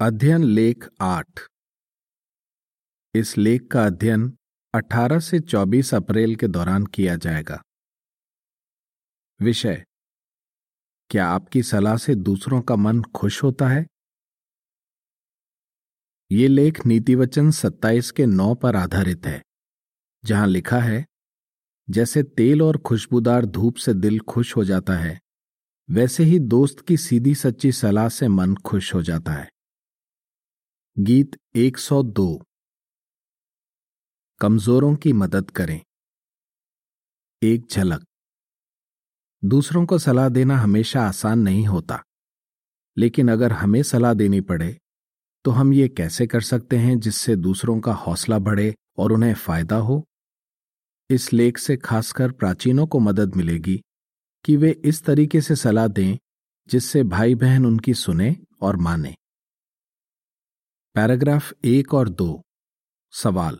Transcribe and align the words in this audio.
अध्ययन 0.00 0.44
लेख 0.44 0.88
आठ। 1.00 1.40
इस 3.14 3.38
लेख 3.38 3.66
का 3.72 3.86
अध्ययन 3.86 4.36
18 4.74 5.18
से 5.18 5.40
24 5.40 5.94
अप्रैल 5.94 6.36
के 6.36 6.48
दौरान 6.48 6.86
किया 6.86 7.16
जाएगा। 7.16 7.62
विषय, 9.40 9.84
क्या 11.10 11.26
आपकी 11.26 11.62
सलाह 11.62 11.96
से 11.96 12.14
दूसरों 12.14 12.60
का 12.60 12.76
मन 12.76 13.02
खुश 13.02 13.42
होता 13.42 13.68
है? 13.68 13.86
ये 16.32 16.48
लेख 16.48 16.86
नीतिवचन 16.86 17.50
27 17.50 18.10
के 18.10 18.26
नौ 18.26 18.54
पर 18.54 18.76
आधारित 18.76 19.26
है, 19.26 19.42
जहाँ 20.24 20.46
लिखा 20.46 20.80
है, 20.80 21.04
जैसे 21.90 22.22
तेल 22.22 22.62
और 22.62 22.78
खुशबूदार 22.78 23.46
धूप 23.46 23.76
से 23.76 23.94
दिल 23.94 24.20
खुश 24.20 24.56
हो 24.56 24.64
जाता 24.64 24.98
है, 24.98 25.20
वैसे 25.90 26.24
ही 26.24 26.38
दोस्त 26.38 26.86
की 26.88 26.96
सीधी 26.96 27.34
सच्ची 27.34 27.72
सलाह 27.72 28.08
से 28.08 28.28
मन 28.28 28.54
खुश 28.54 28.94
हो 28.94 29.02
जाता 29.02 29.32
है। 29.32 29.48
गीत 31.00 31.36
102 31.56 32.42
कमजोरों 34.40 34.96
की 34.96 35.12
मदद 35.12 35.50
करें। 35.50 35.80
एक 37.42 37.66
झलक। 37.70 38.04
दूसरों 39.44 39.86
को 39.86 39.98
सलाह 39.98 40.28
देना 40.28 40.56
हमेशा 40.56 41.02
आसान 41.02 41.38
नहीं 41.38 41.66
होता। 41.66 42.02
लेकिन 42.96 43.30
अगर 43.30 43.52
हमें 43.52 43.82
सलाह 43.82 44.14
देनी 44.14 44.40
पड़े 44.40 44.78
तो 45.44 45.50
हम 45.50 45.72
ये 45.72 45.88
कैसे 45.88 46.26
कर 46.26 46.40
सकते 46.40 46.76
हैं 46.76 46.98
जिससे 47.00 47.36
दूसरों 47.36 47.80
का 47.80 47.92
हौसला 47.92 48.38
बढ़े 48.38 48.74
और 48.98 49.12
उन्हें 49.12 49.34
फ़ायदा 49.34 49.76
हो? 49.76 50.04
इस 51.10 51.32
लेख 51.32 51.58
से 51.58 51.76
खासकर 51.76 52.32
प्राचीनों 52.32 52.86
को 52.86 52.98
मदद 52.98 53.36
मिलेगी 53.36 53.82
कि 54.44 54.56
वे 54.56 54.70
इस 54.84 55.04
तरीके 55.04 55.40
से 55.40 55.56
सलाह 55.56 55.88
दें 55.88 56.16
जिससे 56.68 57.02
भाई 57.02 57.34
बहन 57.34 57.66
उनकी 57.66 57.94
सुने 57.94 58.36
और 58.60 58.76
माने। 58.76 59.17
पैराग्राफ 60.98 61.52
एक 61.64 61.94
और 61.94 62.08
दो। 62.08 62.42
सवाल। 63.12 63.58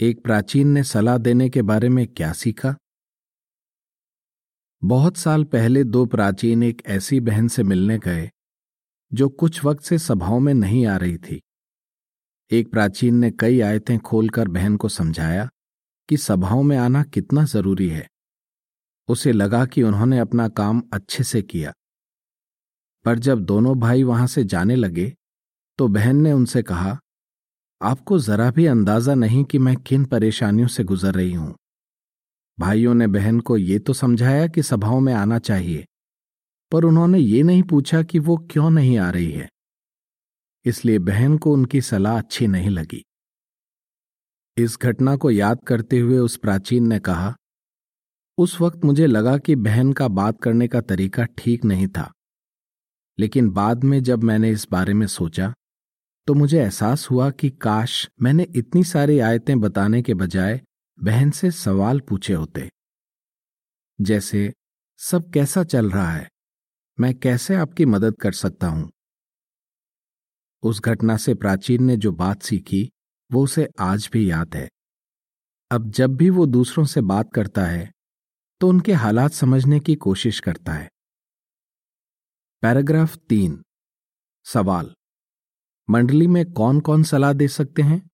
एक 0.00 0.22
प्राचीन 0.22 0.68
ने 0.68 0.84
सलाह 0.84 1.18
देने 1.18 1.50
के 1.50 1.62
बारे 1.62 1.88
में 1.88 2.06
क्या 2.06 2.32
सीखा? 2.32 2.76
बहुत 4.84 5.16
साल 5.16 5.44
पहले 5.44 5.84
दो 5.84 6.06
प्राचीन 6.06 6.62
एक 6.62 6.82
ऐसी 6.86 7.20
बहन 7.20 7.48
से 7.48 7.62
मिलने 7.62 7.98
गए, 7.98 8.30
जो 9.12 9.28
कुछ 9.28 9.64
वक्त 9.64 9.84
से 9.84 9.98
सभाओं 9.98 10.40
में 10.40 10.54
नहीं 10.54 10.86
आ 10.86 10.96
रही 10.96 11.18
थी। 11.18 11.42
एक 12.50 12.70
प्राचीन 12.70 13.14
ने 13.14 13.30
कई 13.30 13.60
आयतें 13.60 13.98
खोलकर 13.98 14.48
बहन 14.48 14.76
को 14.76 14.88
समझाया 14.88 15.48
कि 16.08 16.16
सभाओं 16.16 16.62
में 16.62 16.76
आना 16.76 17.02
कितना 17.02 17.44
ज़रूरी 17.44 17.88
है। 17.88 18.08
उसे 19.08 19.32
लगा 19.32 19.66
कि 19.66 19.82
उन्होंने 19.82 20.18
अपना 20.18 20.48
काम 20.48 20.82
अच्छे 20.92 21.24
से 21.24 21.42
किया। 21.42 21.72
पर 23.04 23.18
जब 23.18 23.40
दोनों 23.40 23.78
भाई 23.78 24.02
वहाँ 24.02 24.26
से 24.26 24.44
जाने 24.44 24.76
लगे 24.76 25.16
तो 25.80 25.86
बहन 25.88 26.16
ने 26.16 26.32
उनसे 26.32 26.62
कहा, 26.62 26.98
आपको 27.80 28.18
जरा 28.18 28.50
भी 28.50 28.64
अंदाज़ा 28.66 29.14
नहीं 29.14 29.44
कि 29.44 29.58
मैं 29.58 29.74
किन 29.78 30.04
परेशानियों 30.04 30.68
से 30.68 30.82
गुजर 30.84 31.14
रही 31.14 31.32
हूँ। 31.32 31.54
भाइयों 32.58 32.94
ने 32.94 33.06
बहन 33.06 33.38
को 33.40 33.56
ये 33.56 33.78
तो 33.78 33.92
समझाया 33.92 34.46
कि 34.46 34.62
सभाओं 34.62 34.98
में 35.00 35.12
आना 35.14 35.38
चाहिए, 35.38 35.84
पर 36.72 36.84
उन्होंने 36.84 37.18
ये 37.18 37.42
नहीं 37.42 37.62
पूछा 37.62 38.02
कि 38.02 38.18
वो 38.18 38.36
क्यों 38.50 38.70
नहीं 38.70 38.98
आ 38.98 39.08
रही 39.10 39.30
है। 39.30 39.48
इसलिए 40.66 40.98
बहन 41.00 41.36
को 41.38 41.52
उनकी 41.52 41.80
सलाह 41.80 42.18
अच्छी 42.18 42.46
नहीं 42.46 42.70
लगी। 42.70 43.02
इस 44.56 44.76
घटना 44.82 45.14
को 45.16 45.30
याद 45.30 45.60
करते 45.66 45.98
हुए 45.98 46.18
उस 46.18 46.36
प्राचीन 46.36 46.88
ने 46.88 46.98
कहा, 47.00 47.34
उस 48.38 48.60
वक्त 48.60 48.84
मुझे 48.84 49.06
लगा 49.06 49.36
कि 49.38 49.56
बहन 49.58 49.92
का 49.92 50.08
बात 50.10 50.40
करने 50.42 50.68
का 50.68 50.80
तरीका 50.82 51.24
ठीक 51.38 51.64
नहीं 51.64 51.88
था, 51.88 52.10
लेकिन 53.18 53.50
बाद 53.52 53.84
में 53.84 54.02
जब 54.02 54.22
मैंने 54.22 54.50
इस 54.50 54.66
बारे 54.70 54.94
में 54.94 55.06
सोचा 55.08 55.52
तो 56.30 56.34
मुझे 56.34 56.62
एहसास 56.62 57.10
हुआ 57.10 57.30
कि 57.30 57.50
काश 57.50 58.10
मैंने 58.22 58.42
इतनी 58.42 58.84
सारी 58.84 59.18
आयतें 59.18 59.60
बताने 59.60 60.02
के 60.02 60.14
बजाय 60.14 60.62
बहन 61.00 61.30
से 61.30 61.50
सवाल 61.50 62.00
पूछे 62.00 62.32
होते। 62.32 62.70
जैसे, 64.00 64.52
सब 64.98 65.30
कैसा 65.30 65.64
चल 65.64 65.90
रहा 65.90 66.10
है? 66.10 66.30
मैं 67.00 67.18
कैसे 67.18 67.54
आपकी 67.54 67.84
मदद 67.84 68.16
कर 68.16 68.32
सकता 68.32 68.66
हूँ? 68.66 68.90
उस 70.62 70.80
घटना 70.80 71.16
से 71.16 71.34
प्राचीन 71.34 71.84
ने 71.84 71.96
जो 71.96 72.12
बात 72.12 72.42
सीखी, 72.42 72.90
वो 73.32 73.44
उसे 73.44 73.68
आज 73.80 74.10
भी 74.12 74.30
याद 74.30 74.54
है। 74.54 74.70
अब 75.70 75.90
जब 75.90 76.16
भी 76.16 76.30
वो 76.30 76.46
दूसरों 76.46 76.84
से 76.84 77.00
बात 77.00 77.32
करता 77.34 77.64
है 77.64 77.92
तो 78.60 78.68
उनके 78.68 78.92
हालात 78.92 79.32
समझने 79.32 79.80
की 79.80 79.94
कोशिश 79.94 80.40
करता 80.40 80.72
है। 80.72 80.90
पैराग्राफ 82.62 83.16
तीन, 83.16 83.62
सवाल। 84.44 84.94
मंडली 85.90 86.26
में 86.26 86.52
कौन 86.52 86.80
कौन 86.80 87.02
सलाह 87.02 87.32
दे 87.32 87.48
सकते 87.48 87.82
हैं? 87.82 88.10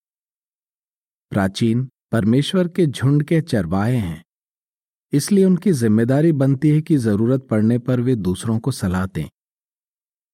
प्राचीन 1.30 1.90
परमेश्वर 2.12 2.68
के 2.68 2.86
झुंड 2.86 3.22
के 3.22 3.40
चरवाए 3.40 3.96
हैं। 3.96 4.24
इसलिए 5.12 5.44
उनकी 5.44 5.72
ज़िम्मेदारी 5.72 6.32
बनती 6.32 6.68
है 6.68 6.80
कि 6.80 6.96
ज़रूरत 6.96 7.46
पड़ने 7.50 7.78
पर 7.78 8.00
वे 8.00 8.16
दूसरों 8.16 8.58
को 8.58 8.70
सलाह 8.70 9.06
दें। 9.06 9.28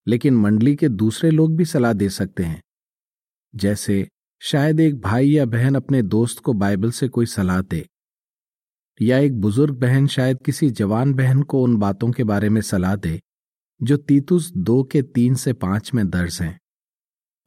लेकिन 0.06 0.36
मंडली 0.36 0.76
के 0.76 0.88
दूसरे 0.88 1.30
लोग 1.30 1.56
भी 1.56 1.64
सलाह 1.64 1.92
दे 1.92 2.08
सकते 2.08 2.42
हैं। 2.42 2.62
जैसे, 3.54 4.08
शायद 4.42 4.80
एक 4.80 5.00
भाई 5.00 5.28
या 5.28 5.46
बहन 5.46 5.74
अपने 5.74 6.02
दोस्त 6.02 6.38
को 6.38 6.52
बाइबल 6.52 6.90
से 6.90 7.08
कोई 7.08 7.26
सलाह 7.26 7.62
दे। 7.62 7.88
या 9.02 9.18
एक 9.18 9.40
बुज़ुर्ग 9.40 9.74
बहन 9.74 10.06
शायद 10.06 10.38
किसी 10.46 10.70
जवान 10.70 11.14
बहन 11.14 11.42
को 11.42 11.62
उन 11.62 11.76
बातों 11.76 12.10
के 12.10 12.24
बारे 12.24 12.48
में 12.48 12.60
सलाह 12.60 12.96
दे, 12.96 13.20
जो 13.82 13.96
तीतुस 13.96 14.52
दो 14.56 14.82
के 14.82 15.02
तीन 15.02 15.34
से 15.34 15.52
पाँच 15.52 15.94
में 15.94 16.10
दर्ज 16.10 16.38
हैं। 16.42 16.61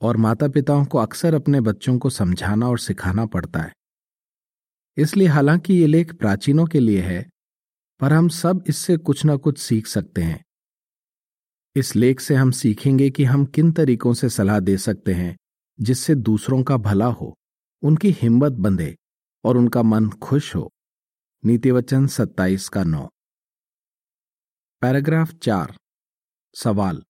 और 0.01 0.17
माता 0.17 0.47
पिताओं 0.47 0.85
को 0.85 0.97
अक्सर 0.97 1.33
अपने 1.33 1.61
बच्चों 1.61 1.97
को 1.97 2.09
समझाना 2.09 2.67
और 2.67 2.79
सिखाना 2.79 3.25
पड़ता 3.25 3.59
है। 3.59 3.73
इसलिए 4.97 5.27
हालाँकि 5.27 5.73
ये 5.73 5.87
लेख 5.87 6.13
प्राचीनों 6.13 6.65
के 6.65 6.79
लिए 6.79 7.01
है, 7.01 7.29
पर 7.99 8.13
हम 8.13 8.29
सब 8.29 8.63
इससे 8.67 8.97
कुछ 8.97 9.25
ना 9.25 9.35
कुछ 9.35 9.57
सीख 9.57 9.87
सकते 9.87 10.23
हैं। 10.23 10.45
इस 11.75 11.95
लेख 11.95 12.19
से 12.19 12.35
हम 12.35 12.51
सीखेंगे 12.51 13.09
कि 13.09 13.23
हम 13.23 13.45
किन 13.45 13.71
तरीकों 13.71 14.13
से 14.13 14.29
सलाह 14.29 14.59
दे 14.59 14.77
सकते 14.77 15.13
हैं, 15.13 15.37
जिससे 15.81 16.15
दूसरों 16.15 16.63
का 16.63 16.77
भला 16.77 17.05
हो, 17.05 17.35
उनकी 17.81 18.09
हिम्मत 18.09 18.51
बंधे 18.51 18.97
और 19.43 19.57
उनका 19.57 19.83
मन 19.83 20.09
खुश 20.09 20.55
हो। 20.55 20.71
नीतिवचन 21.45 22.07
सत्ताईस 22.07 22.69
का 22.69 22.83
नौ। 22.83 23.09
पैराग्राफ 24.81 25.33
चार। 25.33 25.77
सवाल। 26.55 27.03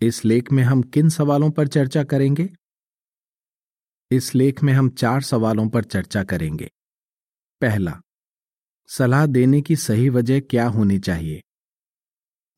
इस 0.00 0.24
लेख 0.24 0.52
में 0.52 0.62
हम 0.62 0.82
किन 0.82 1.08
सवालों 1.08 1.50
पर 1.50 1.68
चर्चा 1.68 2.04
करेंगे? 2.04 2.48
इस 4.10 4.34
लेख 4.34 4.62
में 4.62 4.72
हम 4.72 4.88
चार 4.88 5.22
सवालों 5.22 5.68
पर 5.68 5.84
चर्चा 5.84 6.24
करेंगे। 6.24 6.70
पहला, 7.60 8.00
सलाह 8.88 9.26
देने 9.26 9.62
की 9.62 9.76
सही 9.76 10.08
वजह 10.08 10.40
क्या 10.40 10.68
होनी 10.68 10.98
चाहिए? 10.98 11.42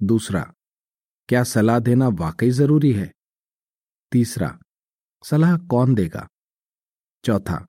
दूसरा, 0.02 0.52
क्या 1.28 1.44
सलाह 1.44 1.78
देना 1.78 2.08
वाकई 2.08 2.50
ज़रूरी 2.50 2.92
है? 2.92 3.12
तीसरा, 4.12 4.58
सलाह 5.24 5.56
कौन 5.56 5.94
देगा? 5.94 6.28
चौथा, 7.24 7.66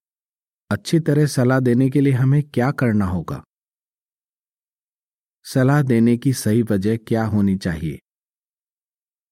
अच्छी 0.71 0.99
तरह 0.99 1.25
सलाह 1.25 1.59
देने 1.59 1.89
के 1.89 2.01
लिए 2.01 2.13
हमें 2.13 2.43
क्या 2.43 2.71
करना 2.71 3.05
होगा? 3.05 3.43
सलाह 5.43 5.81
देने 5.81 6.17
की 6.17 6.33
सही 6.33 6.61
वजह 6.61 6.97
क्या 6.97 7.25
होनी 7.25 7.57
चाहिए? 7.57 7.99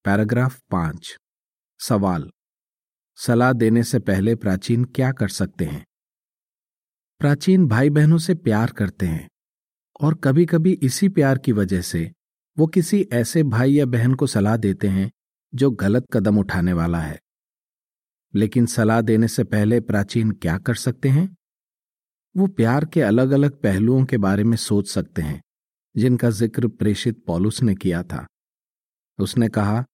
पैराग्राफ 0.06 0.62
पाँच। 0.72 1.18
सवाल। 1.80 2.32
सलाह 3.16 3.54
देने 3.54 3.84
से 3.84 4.00
पहले 4.00 4.36
प्राचीन 4.36 4.84
क्या 4.86 5.12
कर 5.12 5.28
सकते 5.28 5.66
हैं? 5.66 5.86
प्राचीन 7.20 7.68
भाई 7.68 7.90
बहनों 7.90 8.18
से 8.18 8.36
प्यार 8.36 8.72
करते 8.72 9.06
हैं 9.06 9.30
और 10.02 10.16
कभी 10.16 10.46
कभी 10.46 10.72
इसी 10.74 11.10
प्यार 11.10 11.38
की 11.38 11.52
वजह 11.52 11.82
से 11.82 12.12
वो 12.58 12.68
किसी 12.68 13.08
ऐसे 13.14 13.44
भाई 13.44 13.74
या 13.74 13.86
बहन 13.86 14.14
को 14.14 14.28
सलाह 14.28 14.58
देते 14.58 14.88
हैं 14.88 15.12
जो 15.56 15.72
गलत 15.72 16.06
कदम 16.14 16.38
उठाने 16.38 16.74
वाला 16.74 17.00
है। 17.00 17.20
लेकिन 18.36 18.66
सलाह 18.66 19.02
देने 19.02 19.28
से 19.28 19.44
पहले 19.44 19.80
प्राचीन 19.80 20.32
क्या 20.32 20.58
कर 20.58 20.76
सकते 20.76 21.10
हैं? 21.10 21.38
वो 22.38 22.48
प्यार 22.48 22.86
के 22.86 23.02
अलग 23.02 23.32
अलग 23.32 23.62
पहलुओं 23.62 24.06
के 24.06 24.18
बारे 24.18 24.44
में 24.44 24.58
सोच 24.58 24.88
सकते 24.88 25.22
हैं, 25.22 25.42
जिनका 25.98 26.30
ज़िक्र 26.30 26.68
प्रेषित 26.68 27.24
पॉलुस 27.26 27.64
ने 27.64 27.76
किया 27.76 28.04
था। 28.04 28.26
उसने 29.20 29.50
कहा 29.50 29.86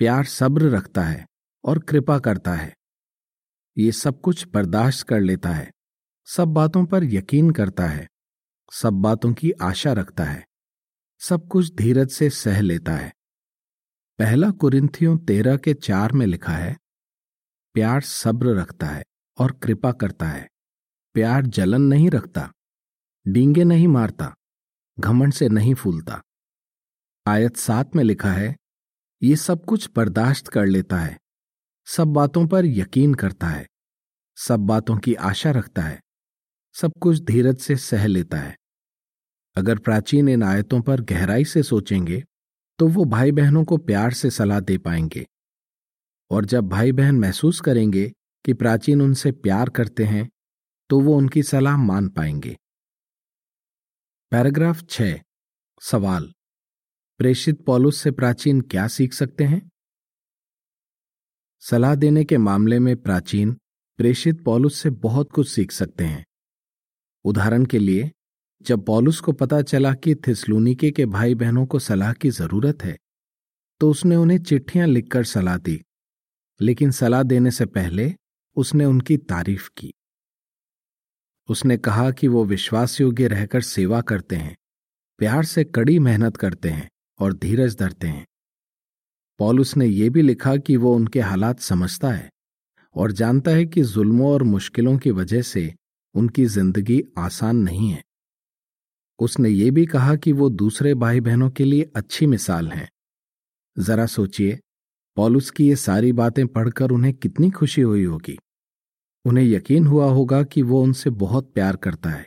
प्यार 0.00 0.24
सब्र 0.24 0.70
रखता 0.70 1.02
है 1.02 1.26
और 1.64 1.78
कृपा 1.78 2.18
करता 2.18 2.54
है। 2.54 2.74
ये 3.76 3.92
सब 3.92 4.20
कुछ 4.20 4.46
बर्दाश्त 4.48 5.06
कर 5.06 5.20
लेता 5.20 5.50
है, 5.50 5.70
सब 6.28 6.48
बातों 6.48 6.84
पर 6.86 7.04
यकीन 7.04 7.50
करता 7.50 7.86
है, 7.86 8.06
सब 8.72 8.92
बातों 8.92 9.32
की 9.32 9.50
आशा 9.62 9.92
रखता 9.92 10.24
है, 10.24 10.44
सब 11.20 11.46
कुछ 11.48 11.74
धीरज 11.74 12.10
से 12.10 12.30
सह 12.30 12.60
लेता 12.60 12.92
है। 12.92 13.12
पहला 14.18 14.50
कुरिंथियों 14.50 15.16
तेरह 15.18 15.56
के 15.56 15.74
चार 15.74 16.12
में 16.12 16.26
लिखा 16.26 16.52
है, 16.52 16.76
प्यार 17.74 18.00
सब्र 18.00 18.54
रखता 18.56 18.86
है 18.86 19.04
और 19.38 19.52
कृपा 19.52 19.92
करता 19.92 20.26
है, 20.26 20.48
प्यार 21.14 21.46
जलन 21.46 21.82
नहीं 21.82 22.10
रखता, 22.10 22.50
डींगे 23.26 23.64
नहीं 23.64 23.88
मारता, 23.88 24.34
घमंड 24.98 25.32
से 25.32 25.48
नहीं 25.48 25.74
फूलता। 25.74 26.20
आयत 27.26 27.56
सात 27.56 27.96
में 27.96 28.04
लिखा 28.04 28.32
है 28.32 28.54
ये 29.22 29.36
सब 29.36 29.64
कुछ 29.64 29.90
बर्दाश्त 29.96 30.48
कर 30.48 30.66
लेता 30.66 30.98
है। 30.98 31.18
सब 31.86 32.08
बातों 32.08 32.46
पर 32.46 32.64
यकीन 32.64 33.14
करता 33.14 33.46
है। 33.46 33.66
सब 34.36 34.60
बातों 34.60 34.98
की 34.98 35.14
आशा 35.14 35.50
रखता 35.50 35.82
है। 35.82 36.00
सब 36.74 36.92
कुछ 37.00 37.20
धीरज 37.20 37.58
से 37.58 37.76
सह 37.76 38.06
लेता 38.06 38.38
है। 38.38 38.56
अगर 39.56 39.78
प्राचीन 39.78 40.28
इन 40.28 40.42
आयतों 40.42 40.80
पर 40.80 41.00
गहराई 41.00 41.44
से 41.44 41.62
सोचेंगे 41.62 42.24
तो 42.78 42.88
वो 42.88 43.04
भाई 43.04 43.32
बहनों 43.32 43.64
को 43.64 43.76
प्यार 43.76 44.12
से 44.12 44.30
सलाह 44.30 44.60
दे 44.60 44.78
पाएँगे। 44.78 45.26
और 46.30 46.44
जब 46.44 46.68
भाई 46.68 46.92
बहन 46.92 47.14
महसूस 47.14 47.60
करेंगे 47.60 48.12
कि 48.44 48.54
प्राचीन 48.54 49.02
उनसे 49.02 49.32
प्यार 49.32 49.68
करते 49.68 50.04
हैं 50.04 50.28
तो 50.90 51.00
वो 51.00 51.16
उनकी 51.16 51.42
सलाह 51.42 51.76
मान 51.76 52.08
पाएँगे। 52.08 52.56
पैराग्राफ 54.32 54.84
छ, 54.90 55.02
सवाल। 55.80 56.33
प्रेषित 57.20 57.60
पॉलुस 57.64 57.96
से 57.96 58.10
प्राचीन 58.10 58.60
क्या 58.60 58.86
सीख 58.88 59.12
सकते 59.12 59.44
हैं? 59.44 59.70
सलाह 61.62 61.94
देने 61.94 62.24
के 62.24 62.38
मामले 62.38 62.78
में 62.78 62.96
प्राचीन, 62.96 63.52
प्रेषित 63.98 64.42
पॉलुस 64.44 64.78
से 64.78 64.90
बहुत 64.90 65.30
कुछ 65.32 65.48
सीख 65.48 65.72
सकते 65.72 66.04
हैं। 66.04 66.24
उदाहरण 67.24 67.64
के 67.64 67.78
लिए, 67.78 68.10
जब 68.62 68.84
पॉलुस 68.84 69.20
को 69.20 69.32
पता 69.32 69.62
चला 69.62 69.94
कि 69.94 70.14
थिसलूनिके 70.14 70.90
के 70.90 71.06
भाई 71.06 71.34
बहनों 71.34 71.66
को 71.66 71.78
सलाह 71.78 72.12
की 72.12 72.30
ज़रूरत 72.30 72.82
है 72.84 72.96
तो 73.80 73.90
उसने 73.90 74.16
उन्हें 74.16 74.38
चिट्ठियाँ 74.38 74.86
लिखकर 74.86 75.24
सलाह 75.24 75.56
दी। 75.58 75.80
लेकिन 76.60 76.90
सलाह 76.90 77.22
देने 77.22 77.50
से 77.50 77.66
पहले, 77.66 78.14
उसने 78.56 78.84
उनकी 78.84 79.16
तारीफ़ 79.16 79.70
की। 79.76 79.92
उसने 81.48 81.76
कहा 81.76 82.10
कि 82.10 82.28
वो 82.28 82.44
विश्वास 82.44 83.00
योग्य 83.00 83.28
रहकर 83.28 83.60
सेवा 83.60 84.00
करते 84.00 84.36
हैं, 84.36 84.56
प्यार 85.20 85.44
से 85.44 85.64
कड़ी 85.64 85.98
मेहनत 85.98 86.36
करते 86.36 86.68
हैं। 86.68 86.88
और 87.20 87.32
धीरज 87.32 87.76
धरते 87.76 88.06
हैं। 88.06 88.26
पॉलुस 89.38 89.76
ने 89.76 89.86
यह 89.86 90.10
भी 90.10 90.22
लिखा 90.22 90.56
कि 90.56 90.76
वो 90.76 90.94
उनके 90.94 91.20
हालात 91.20 91.60
समझता 91.60 92.10
है 92.10 92.30
और 92.96 93.12
जानता 93.12 93.50
है 93.50 93.64
कि 93.66 93.82
जुल्मों 93.82 94.32
और 94.32 94.42
मुश्किलों 94.42 94.98
की 94.98 95.10
वजह 95.10 95.42
से 95.42 95.74
उनकी 96.14 96.44
ज़िंदगी 96.46 97.02
आसान 97.18 97.56
नहीं 97.56 97.90
है। 97.90 98.02
उसने 99.18 99.48
ये 99.48 99.70
भी 99.70 99.86
कहा 99.86 100.14
कि 100.16 100.32
वो 100.32 100.48
दूसरे 100.50 100.94
भाई 100.94 101.20
बहनों 101.20 101.50
के 101.50 101.64
लिए 101.64 101.90
अच्छी 101.96 102.26
मिसाल 102.26 102.68
हैं। 102.68 102.88
जरा 103.78 104.06
सोचिए, 104.06 104.58
पॉलुस 105.16 105.50
की 105.50 105.68
ये 105.68 105.76
सारी 105.76 106.12
बातें 106.12 106.46
पढ़कर 106.46 106.90
उन्हें 106.90 107.14
कितनी 107.14 107.50
खुशी 107.50 107.80
हुई 107.80 108.04
होगी। 108.04 108.38
उन्हें 109.24 109.44
यकीन 109.44 109.86
हुआ 109.86 110.06
होगा 110.06 110.42
कि 110.42 110.62
वो 110.62 110.82
उनसे 110.82 111.10
बहुत 111.10 111.52
प्यार 111.52 111.76
करता 111.76 112.10
है। 112.10 112.26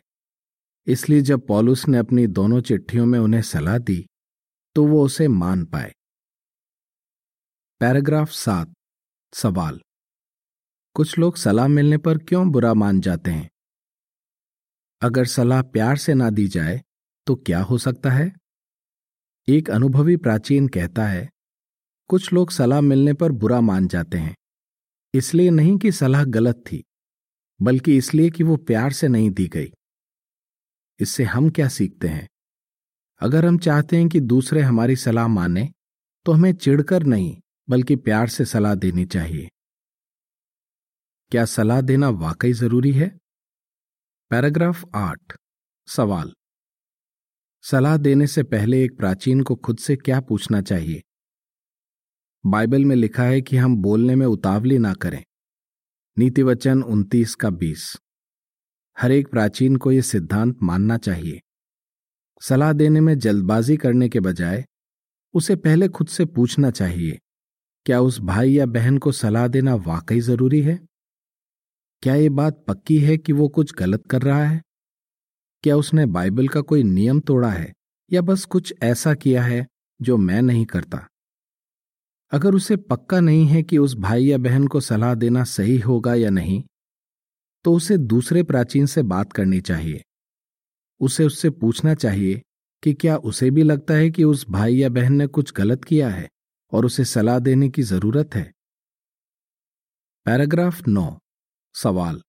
इसलिए 0.88 1.22
जब 1.22 1.45
पॉलुस 1.48 1.88
ने 1.88 1.98
अपनी 1.98 2.28
दोनों 2.28 2.62
चिट्ठियों 2.62 3.06
में 3.06 3.19
उन्हें 3.19 3.42
सलाह 3.42 3.78
दी 3.78 4.06
तो 4.77 4.85
वो 4.85 5.03
उसे 5.06 5.27
मान 5.27 5.65
पाए। 5.65 5.94
पैराग्राफ 7.81 8.29
सात, 8.29 8.74
सवाल। 9.33 9.81
कुछ 10.95 11.18
लोग 11.19 11.38
सलाह 11.38 11.68
मिलने 11.68 11.97
पर 11.97 12.18
क्यों 12.18 12.51
बुरा 12.51 12.74
मान 12.74 13.01
जाते 13.01 13.31
हैं? 13.31 13.50
अगर 15.01 15.25
सलाह 15.25 15.62
प्यार 15.62 15.97
से 15.97 16.13
ना 16.13 16.29
दी 16.29 16.47
जाए 16.47 16.81
तो 17.27 17.35
क्या 17.35 17.62
हो 17.62 17.77
सकता 17.77 18.09
है? 18.09 18.31
एक 19.47 19.69
अनुभवी 19.69 20.18
प्राचीन 20.18 20.68
कहता 20.68 21.07
है, 21.07 21.29
कुछ 22.09 22.33
लोग 22.33 22.51
सलाह 22.51 22.81
मिलने 22.81 23.13
पर 23.13 23.31
बुरा 23.31 23.62
मान 23.62 23.88
जाते 23.88 24.18
हैं। 24.18 24.35
इसलिए 25.13 25.50
नहीं 25.50 25.77
कि 25.77 25.91
सलाह 25.91 26.24
गलत 26.24 26.63
थी, 26.68 26.83
बल्कि 27.62 27.97
इसलिए 27.97 28.29
कि 28.29 28.44
वो 28.44 28.57
प्यार 28.57 28.94
से 28.94 29.07
नहीं 29.07 29.31
दी 29.31 29.47
गई। 29.47 29.71
इससे 31.00 31.24
हम 31.24 31.50
क्या 31.50 31.68
सीखते 31.68 32.07
हैं? 32.07 32.27
अगर 33.19 33.46
हम 33.46 33.58
चाहते 33.58 33.98
हैं 33.98 34.10
कि 34.10 34.19
दूसरे 34.19 34.62
हमारी 34.62 34.96
सलाह 34.96 35.28
माने 35.28 35.74
तो 36.25 36.31
हमें 36.31 36.54
चिढ़कर 36.54 37.04
नहीं, 37.04 37.42
बल्कि 37.69 37.96
प्यार 37.96 38.28
से 38.28 38.46
सलाह 38.46 38.75
देनी 38.75 39.06
चाहिए। 39.06 39.50
क्या 41.31 41.46
सलाह 41.46 41.81
देना 41.81 42.10
वाकई 42.10 42.54
ज़रूरी 42.54 42.92
है? 42.92 43.18
पैराग्राफ 44.30 44.86
आठ, 44.96 45.34
सवाल। 45.88 46.34
सलाह 47.64 47.98
देने 47.98 48.28
से 48.28 48.44
पहले 48.44 48.84
एक 48.84 48.98
प्राचीन 48.98 49.44
को 49.44 49.56
खुद 49.56 49.78
से 49.78 49.96
क्या 49.96 50.22
पूछना 50.22 50.62
चाहिए? 50.62 51.04
बाइबल 52.46 52.86
में 52.86 52.96
लिखा 52.96 53.24
है 53.24 53.42
कि 53.42 53.58
हम 53.58 53.78
बोलने 53.78 54.16
में 54.16 54.25
उतावली 54.25 54.78
ना 54.78 54.94
करें। 54.94 55.24
नीति 56.18 56.44
वचन 56.44 56.84
उनतीस 56.84 57.36
का 57.36 57.50
बीस। 57.50 57.98
हर 59.00 59.12
एक 59.12 59.28
प्राचीन 59.28 59.75
को 59.75 59.92
यह 59.92 60.02
सिद्धांत 60.02 60.58
मानना 60.63 60.98
चाहिए। 60.98 61.42
सलाह 62.42 62.74
देने 62.74 63.01
में 63.01 63.18
जल्दबाजी 63.19 63.75
करने 63.78 64.10
के 64.10 64.19
बजाय 64.19 64.63
उसे 65.34 65.56
पहले 65.56 65.88
खुद 65.88 66.07
से 66.07 66.25
पूछना 66.25 66.69
चाहिए, 66.72 67.18
क्या 67.86 68.00
उस 68.01 68.19
भाई 68.22 68.51
या 68.51 68.66
बहन 68.66 68.98
को 68.98 69.12
सलाह 69.12 69.48
देना 69.48 69.75
वाकई 69.78 70.19
ज़रूरी 70.19 70.62
है? 70.62 70.80
क्या 72.04 72.16
ये 72.16 72.30
बात 72.30 72.63
पक्की 72.68 72.98
है 73.00 73.18
कि 73.18 73.34
वो 73.34 73.48
कुछ 73.48 73.74
गलत 73.75 74.04
कर 74.10 74.22
रहा 74.22 74.44
है? 74.44 74.62
क्या 75.63 75.75
उसने 75.78 76.06
बाइबल 76.07 76.48
का 76.48 76.62
कोई 76.62 76.84
नियम 76.84 77.19
तोड़ा 77.19 77.50
है 77.51 77.72
या 78.12 78.22
बस 78.22 78.45
कुछ 78.45 78.74
ऐसा 78.84 79.13
किया 79.13 79.44
है 79.44 79.66
जो 80.00 80.18
मैं 80.18 80.42
नहीं 80.42 80.66
करता? 80.66 81.07
अगर 82.31 82.56
उसे 82.56 82.75
पक्का 82.78 83.19
नहीं 83.19 83.45
है 83.48 83.63
कि 83.63 83.78
उस 83.78 83.95
भाई 83.98 84.25
या 84.25 84.38
बहन 84.38 84.68
को 84.68 84.80
सलाह 84.81 85.13
देना 85.16 85.44
सही 85.45 85.78
होगा 85.80 86.16
या 86.16 86.30
नहीं 86.30 86.63
तो 87.66 87.74
उसे 87.74 87.98
दूसरे 87.98 88.44
प्राचीन 88.44 88.86
से 88.86 89.04
बात 89.04 89.34
करनी 89.34 89.60
चाहिए। 89.62 90.04
उसे 91.00 91.26
उससे 91.26 91.50
पूछना 91.50 91.94
चाहिए 91.94 92.42
कि 92.84 92.94
क्या 92.94 93.18
उसे 93.18 93.52
भी 93.52 93.64
लगता 93.64 93.94
है 93.94 94.10
कि 94.10 94.24
उस 94.24 94.46
भाई 94.50 94.76
या 94.76 94.90
बहन 94.90 95.14
ने 95.14 95.28
कुछ 95.28 95.54
गलत 95.54 95.84
किया 95.84 96.10
है 96.10 96.30
और 96.72 96.86
उसे 96.86 97.06
सलाह 97.06 97.40
देने 97.40 97.70
की 97.70 97.82
ज़रूरत 97.82 98.36
है? 98.36 98.54
पैराग्राफ 100.26 100.88
नौ। 100.88 101.20
सवाल। 101.74 102.22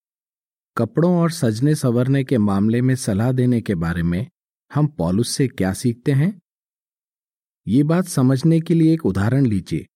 कपड़ों 0.76 1.17
और 1.17 1.31
सजने 1.31 1.75
संवरने 1.75 2.25
के 2.25 2.38
मामले 2.38 2.82
में 2.82 2.97
सलाह 2.97 3.32
देने 3.32 3.61
के 3.61 3.75
बारे 3.75 4.03
में 4.03 4.29
हम 4.75 4.87
पॉलुस 4.87 5.29
से 5.29 5.49
क्या 5.49 5.73
सीखते 5.73 6.12
हैं? 6.12 6.41
ये 7.69 7.82
बात 7.82 8.05
समझने 8.05 8.61
के 8.61 8.75
लिए 8.75 8.94
एक 8.94 9.06
उदाहरण 9.06 9.47
लीजिए। 9.47 9.87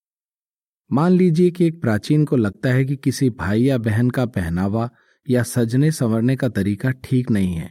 मान 0.93 1.13
लीजिए 1.13 1.51
कि 1.51 1.67
एक 1.67 1.81
प्राचीन 1.81 2.25
को 2.25 2.37
लगता 2.37 2.69
है 2.69 2.85
कि 2.85 2.97
किसी 2.97 3.31
भाई 3.31 3.63
या 3.63 3.79
बहन 3.79 4.11
का 4.11 4.27
पहनावा 4.27 4.91
या 5.31 5.43
सजने 5.43 5.91
संवरने 5.91 6.37
का 6.37 6.49
तरीका 6.49 6.91
ठीक 6.91 7.31
नहीं 7.31 7.55
है। 7.55 7.71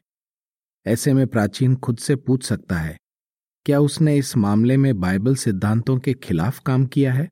ऐसे 0.85 1.13
में 1.13 1.25
प्राचीन 1.27 1.75
खुद 1.75 1.97
से 1.97 2.15
पूछ 2.15 2.43
सकता 2.43 2.77
है, 2.77 2.97
क्या 3.65 3.79
उसने 3.79 4.15
इस 4.17 4.35
मामले 4.37 4.77
में 4.77 4.99
बाइबल 4.99 5.35
सिद्धांतों 5.35 5.97
के 5.97 6.13
खिलाफ 6.13 6.59
काम 6.59 6.85
किया 6.85 7.13
है? 7.13 7.27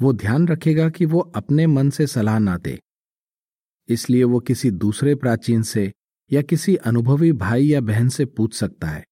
वो 0.00 0.12
ध्यान 0.12 0.48
रखेगा 0.48 0.88
कि 0.90 1.04
वो 1.04 1.20
अपने 1.36 1.66
मन 1.66 1.90
से 1.90 2.06
सलाह 2.06 2.38
ना 2.38 2.56
दे। 2.56 2.78
इसलिए 3.88 4.24
वो 4.24 4.40
किसी 4.40 4.70
दूसरे 4.70 5.14
प्राचीन 5.14 5.62
से 5.62 5.92
या 6.30 6.42
किसी 6.42 6.76
अनुभवी 6.76 7.32
भाई 7.32 7.66
या 7.66 7.80
बहन 7.80 8.08
से 8.08 8.24
पूछ 8.24 8.54
सकता 8.54 8.86
है। 8.86 9.04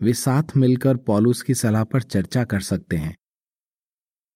वे 0.00 0.12
साथ 0.14 0.56
मिलकर 0.56 0.96
पॉलुस 0.96 1.42
की 1.42 1.54
सलाह 1.54 1.84
पर 1.84 2.02
चर्चा 2.02 2.44
कर 2.44 2.60
सकते 2.60 2.96
हैं। 2.96 3.14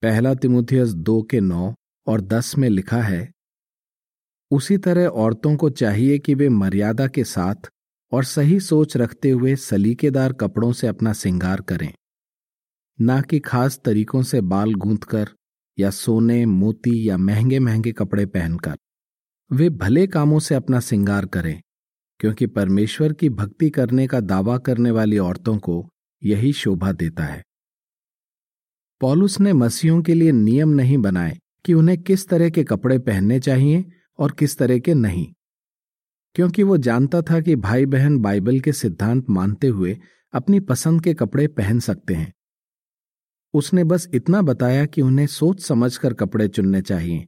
पहला 0.03 0.35
तिमुथियस 0.35 0.93
दो 0.95 1.21
के 1.23 1.41
नौ 1.41 1.75
और 2.07 2.21
दस 2.21 2.57
में 2.59 2.69
लिखा 2.69 3.03
है, 3.03 3.31
उसी 4.51 4.79
तरह 4.79 5.07
औरतों 5.07 5.57
को 5.57 5.71
चाहिए 5.71 6.19
कि 6.19 6.35
वे 6.35 6.49
मर्यादा 6.49 7.07
के 7.07 7.25
साथ 7.25 7.71
और 8.13 8.25
सही 8.25 8.61
सोच 8.61 8.97
रखते 8.97 9.31
हुए 9.31 9.57
सलीकेदार 9.57 10.33
कपड़ों 10.33 10.73
से 10.73 10.87
अपना 10.87 11.13
श्रृंगार 11.13 11.61
करें। 11.61 11.93
ना 13.01 13.21
कि 13.21 13.41
खास 13.41 13.81
तरीकों 13.85 14.23
से 14.23 14.41
बाल 14.41 14.75
गूंथकर 14.75 15.29
या 15.79 15.91
सोने, 15.91 16.47
मोती 16.47 17.09
या 17.09 17.17
महँगे 17.17 17.59
महँगे 17.59 17.93
कपड़े 17.93 18.27
पहनकर। 18.27 18.77
वे 19.53 19.71
भले 19.71 20.07
कामों 20.07 20.39
से 20.39 20.55
अपना 20.55 20.81
श्रृंगार 20.81 21.27
करें, 21.27 21.61
क्योंकि 22.21 22.47
परमेश्वर 22.47 23.13
की 23.13 23.29
भक्ति 23.29 23.71
करने 23.71 24.07
का 24.07 24.21
दावा 24.21 24.59
करने 24.59 24.91
वाली 24.91 25.19
औरतों 25.19 25.59
को 25.59 25.89
यही 26.25 26.53
शोभा 26.53 26.93
देता 26.93 27.25
है। 27.25 27.43
पॉलुस 29.01 29.41
ने 29.41 29.53
मसीहों 29.53 30.03
के 30.03 30.15
लिए 30.15 30.33
नियम 30.33 30.69
नहीं 30.69 30.99
बनाए 30.99 31.39
कि 31.65 31.75
उन्हें 31.75 32.03
किस 32.03 32.29
तरह 32.29 32.51
के 32.51 32.65
कपड़े 32.65 32.99
पहनने 32.99 33.41
चाहिए 33.41 33.85
और 34.19 34.33
किस 34.33 34.59
तरह 34.59 34.79
के 34.79 34.95
नहीं। 34.95 35.33
क्योंकि 36.35 36.63
वो 36.63 36.77
जानता 36.77 37.23
था 37.23 37.41
कि 37.41 37.57
भाई 37.57 37.87
बहन 37.87 38.19
बाइबल 38.19 38.61
के 38.61 38.73
सिद्धांत 38.73 39.31
मानते 39.31 39.67
हुए 39.67 39.99
अपनी 40.33 40.61
पसंद 40.61 41.03
के 41.03 41.15
कपड़े 41.15 41.49
पहन 41.49 41.81
सकते 41.81 42.15
हैं। 42.15 42.35
उसने 43.55 43.85
बस 43.85 44.09
इतना 44.15 44.43
बताया 44.43 44.87
कि 44.87 45.03
उन्हें 45.03 45.27
सोच 45.27 45.61
समझकर 45.61 46.15
कपड़े 46.15 46.49
चुनने 46.49 46.83
चाहिए 46.83 47.27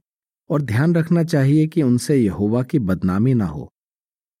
और 0.49 0.61
ध्यान 0.61 0.95
रखना 0.95 1.23
चाहिए 1.23 1.67
कि 1.67 1.81
उनसे 1.81 2.17
यहोवा 2.17 2.63
की 2.63 2.79
बदनामी 2.79 3.33
ना 3.33 3.45
हो। 3.45 3.73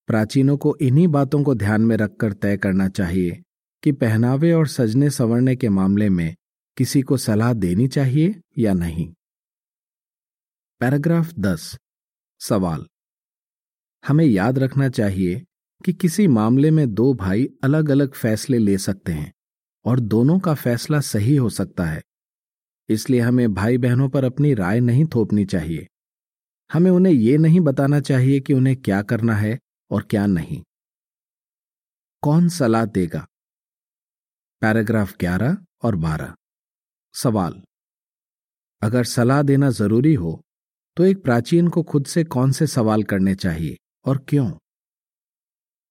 प्राचीनों 0.07 0.57
को 0.57 0.77
इन्हीं 0.81 1.07
बातों 1.07 1.43
को 1.43 1.55
ध्यान 1.55 1.81
में 1.81 1.97
रखकर 1.97 2.33
तय 2.33 2.57
करना 2.57 2.89
चाहिए 2.89 3.43
कि 3.83 3.91
पहनावे 3.91 4.51
और 4.51 4.67
सजने 4.67 5.09
संवरने 5.09 5.55
के 5.55 5.69
मामले 5.69 6.09
में 6.09 6.35
किसी 6.77 7.01
को 7.01 7.17
सलाह 7.17 7.53
देनी 7.53 7.87
चाहिए 7.87 8.41
या 8.57 8.73
नहीं। 8.73 9.13
पैराग्राफ 10.79 11.33
दस, 11.39 11.77
सवाल। 12.39 12.85
हमें 14.03 14.25
याद 14.25 14.59
रखना 14.59 14.89
चाहिए 14.89 15.43
कि 15.85 15.93
किसी 15.93 16.27
मामले 16.27 16.71
में 16.71 16.93
दो 16.93 17.13
भाई 17.13 17.47
अलग 17.63 17.89
अलग 17.89 18.13
फैसले 18.13 18.57
ले 18.57 18.77
सकते 18.77 19.11
हैं 19.11 19.31
और 19.85 19.99
दोनों 19.99 20.39
का 20.39 20.53
फैसला 20.53 20.99
सही 21.01 21.35
हो 21.35 21.49
सकता 21.49 21.85
है। 21.85 22.01
इसलिए 22.89 23.19
हमें 23.19 23.53
भाई 23.53 23.77
बहनों 23.77 24.09
पर 24.09 24.23
अपनी 24.23 24.53
राय 24.53 24.79
नहीं 24.79 25.05
थोपनी 25.05 25.45
चाहिए। 25.45 25.87
हमें 26.73 26.91
उन्हें 26.91 27.13
यह 27.13 27.37
नहीं 27.37 27.59
बताना 27.59 27.99
चाहिए 27.99 28.39
कि 28.39 28.53
उन्हें 28.53 28.75
क्या 28.75 29.01
करना 29.01 29.35
है 29.35 29.57
और 29.91 30.03
क्या 30.03 30.25
नहीं। 30.25 30.61
कौन 32.23 32.49
सलाह 32.49 32.85
देगा? 32.85 33.25
पैराग्राफ 34.61 35.15
11 35.17 35.57
और 35.83 35.95
12 35.95 36.33
सवाल। 37.15 37.61
अगर 38.81 39.03
सलाह 39.03 39.41
देना 39.41 39.69
ज़रूरी 39.69 40.13
हो 40.13 40.41
तो 40.97 41.05
एक 41.05 41.23
प्राचीन 41.23 41.67
को 41.67 41.83
खुद 41.83 42.05
से 42.05 42.23
कौन 42.23 42.51
से 42.51 42.67
सवाल 42.67 43.03
करने 43.03 43.35
चाहिए? 43.35 43.77
और 44.05 44.17
क्यों? 44.29 44.51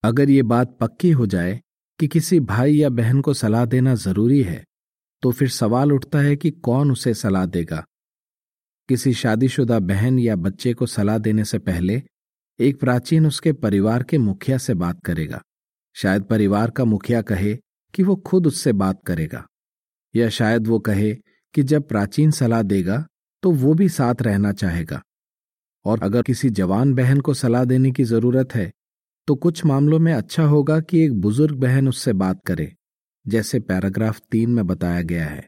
अगर 0.05 0.31
ये 0.31 0.43
बात 0.45 0.77
पक्की 0.81 1.11
हो 1.11 1.27
जाए 1.27 1.61
कि 1.99 2.09
किसी 2.09 2.39
भाई 2.43 2.75
या 2.75 2.89
बहन 2.91 3.21
को 3.21 3.35
सलाह 3.35 3.65
देना 3.65 3.95
ज़रूरी 3.95 4.43
है 4.43 4.63
तो 5.23 5.31
फिर 5.31 5.49
सवाल 5.51 5.93
उठता 5.93 6.19
है 6.19 6.37
कि 6.37 6.51
कौन 6.51 6.91
उसे 6.93 7.15
सलाह 7.15 7.45
देगा। 7.47 7.85
किसी 8.89 9.13
शादीशुदा 9.15 9.79
बहन 9.81 10.19
या 10.19 10.37
बच्चे 10.37 10.73
को 10.75 10.87
सलाह 10.87 11.19
देने 11.19 11.45
से 11.45 11.59
पहले 11.61 12.03
एक 12.59 12.81
प्राचीन 12.81 13.27
उसके 13.27 13.53
परिवार 13.55 14.03
के 14.03 14.19
मुखिया 14.19 14.59
से 14.59 14.75
बात 14.75 15.01
करेगा। 15.05 15.41
शायद 15.97 16.23
परिवार 16.23 16.71
का 16.71 16.85
मुखिया 16.85 17.23
कहे 17.23 17.55
कि 17.95 18.03
वो 18.03 18.17
खुद 18.17 18.47
उससे 18.47 18.73
बात 18.75 19.01
करेगा, 19.07 19.45
या 20.15 20.29
शायद 20.31 20.67
वो 20.67 20.79
कहे 20.81 21.15
कि 21.55 21.63
जब 21.63 21.89
प्राचीन 21.89 22.31
सलाह 22.31 22.63
देगा 22.65 23.05
तो 23.43 23.51
वो 23.53 23.75
भी 23.75 23.89
साथ 23.91 24.23
रहना 24.23 24.53
चाहेगा। 24.55 25.03
और 25.85 26.03
अगर 26.03 26.23
किसी 26.23 26.51
जवान 26.51 26.95
बहन 26.95 27.21
को 27.21 27.35
सलाह 27.35 27.65
देने 27.65 27.91
की 27.91 28.05
ज़रूरत 28.05 28.55
है 28.55 28.71
तो 29.29 29.35
कुछ 29.35 29.65
मामलों 29.65 29.99
में 29.99 30.13
अच्छा 30.13 30.45
होगा 30.45 30.79
कि 30.81 31.05
एक 31.05 31.13
बुज़ुर्ग 31.15 31.57
बहन 31.57 31.89
उससे 31.89 32.13
बात 32.13 32.41
करे, 32.47 32.73
जैसे 33.27 33.61
पैराग्राफ 33.61 34.21
तीन 34.31 34.51
में 34.51 34.67
बताया 34.67 35.03
गया 35.03 35.27
है। 35.27 35.47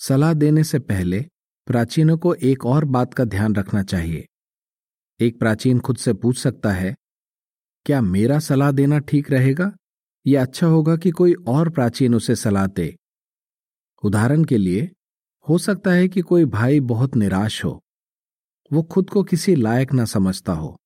सलाह 0.00 0.32
देने 0.32 0.64
से 0.64 0.78
पहले, 0.78 1.20
प्राचीनों 1.66 2.16
को 2.18 2.34
एक 2.34 2.66
और 2.66 2.84
बात 2.84 3.14
का 3.14 3.24
ध्यान 3.24 3.54
रखना 3.54 3.82
चाहिए। 3.82 4.26
एक 5.20 5.38
प्राचीन 5.38 5.80
खुद 5.80 5.96
से 5.96 6.12
पूछ 6.12 6.38
सकता 6.38 6.70
है, 6.70 6.94
क्या 7.86 8.00
मेरा 8.00 8.38
सलाह 8.38 8.70
देना 8.70 8.98
ठीक 8.98 9.30
रहेगा? 9.30 9.72
या 10.26 10.42
अच्छा 10.42 10.66
होगा 10.66 10.96
कि 10.96 11.10
कोई 11.10 11.34
और 11.48 11.68
प्राचीन 11.68 12.14
उसे 12.14 12.36
सलाह 12.36 12.66
दे? 12.66 12.94
उदाहरण 14.02 14.44
के 14.44 14.58
लिए, 14.58 14.90
हो 15.46 15.58
सकता 15.58 15.92
है 15.92 16.08
कि 16.08 16.20
कोई 16.20 16.44
भाई 16.44 16.80
बहुत 16.80 17.16
निराश 17.16 17.64
हो 17.64 17.80
वो 18.72 18.82
खुद 18.82 19.10
को 19.10 19.22
किसी 19.22 19.54
लायक 19.54 19.92
ना 19.92 20.04
समझता 20.04 20.52
हो। 20.52 20.76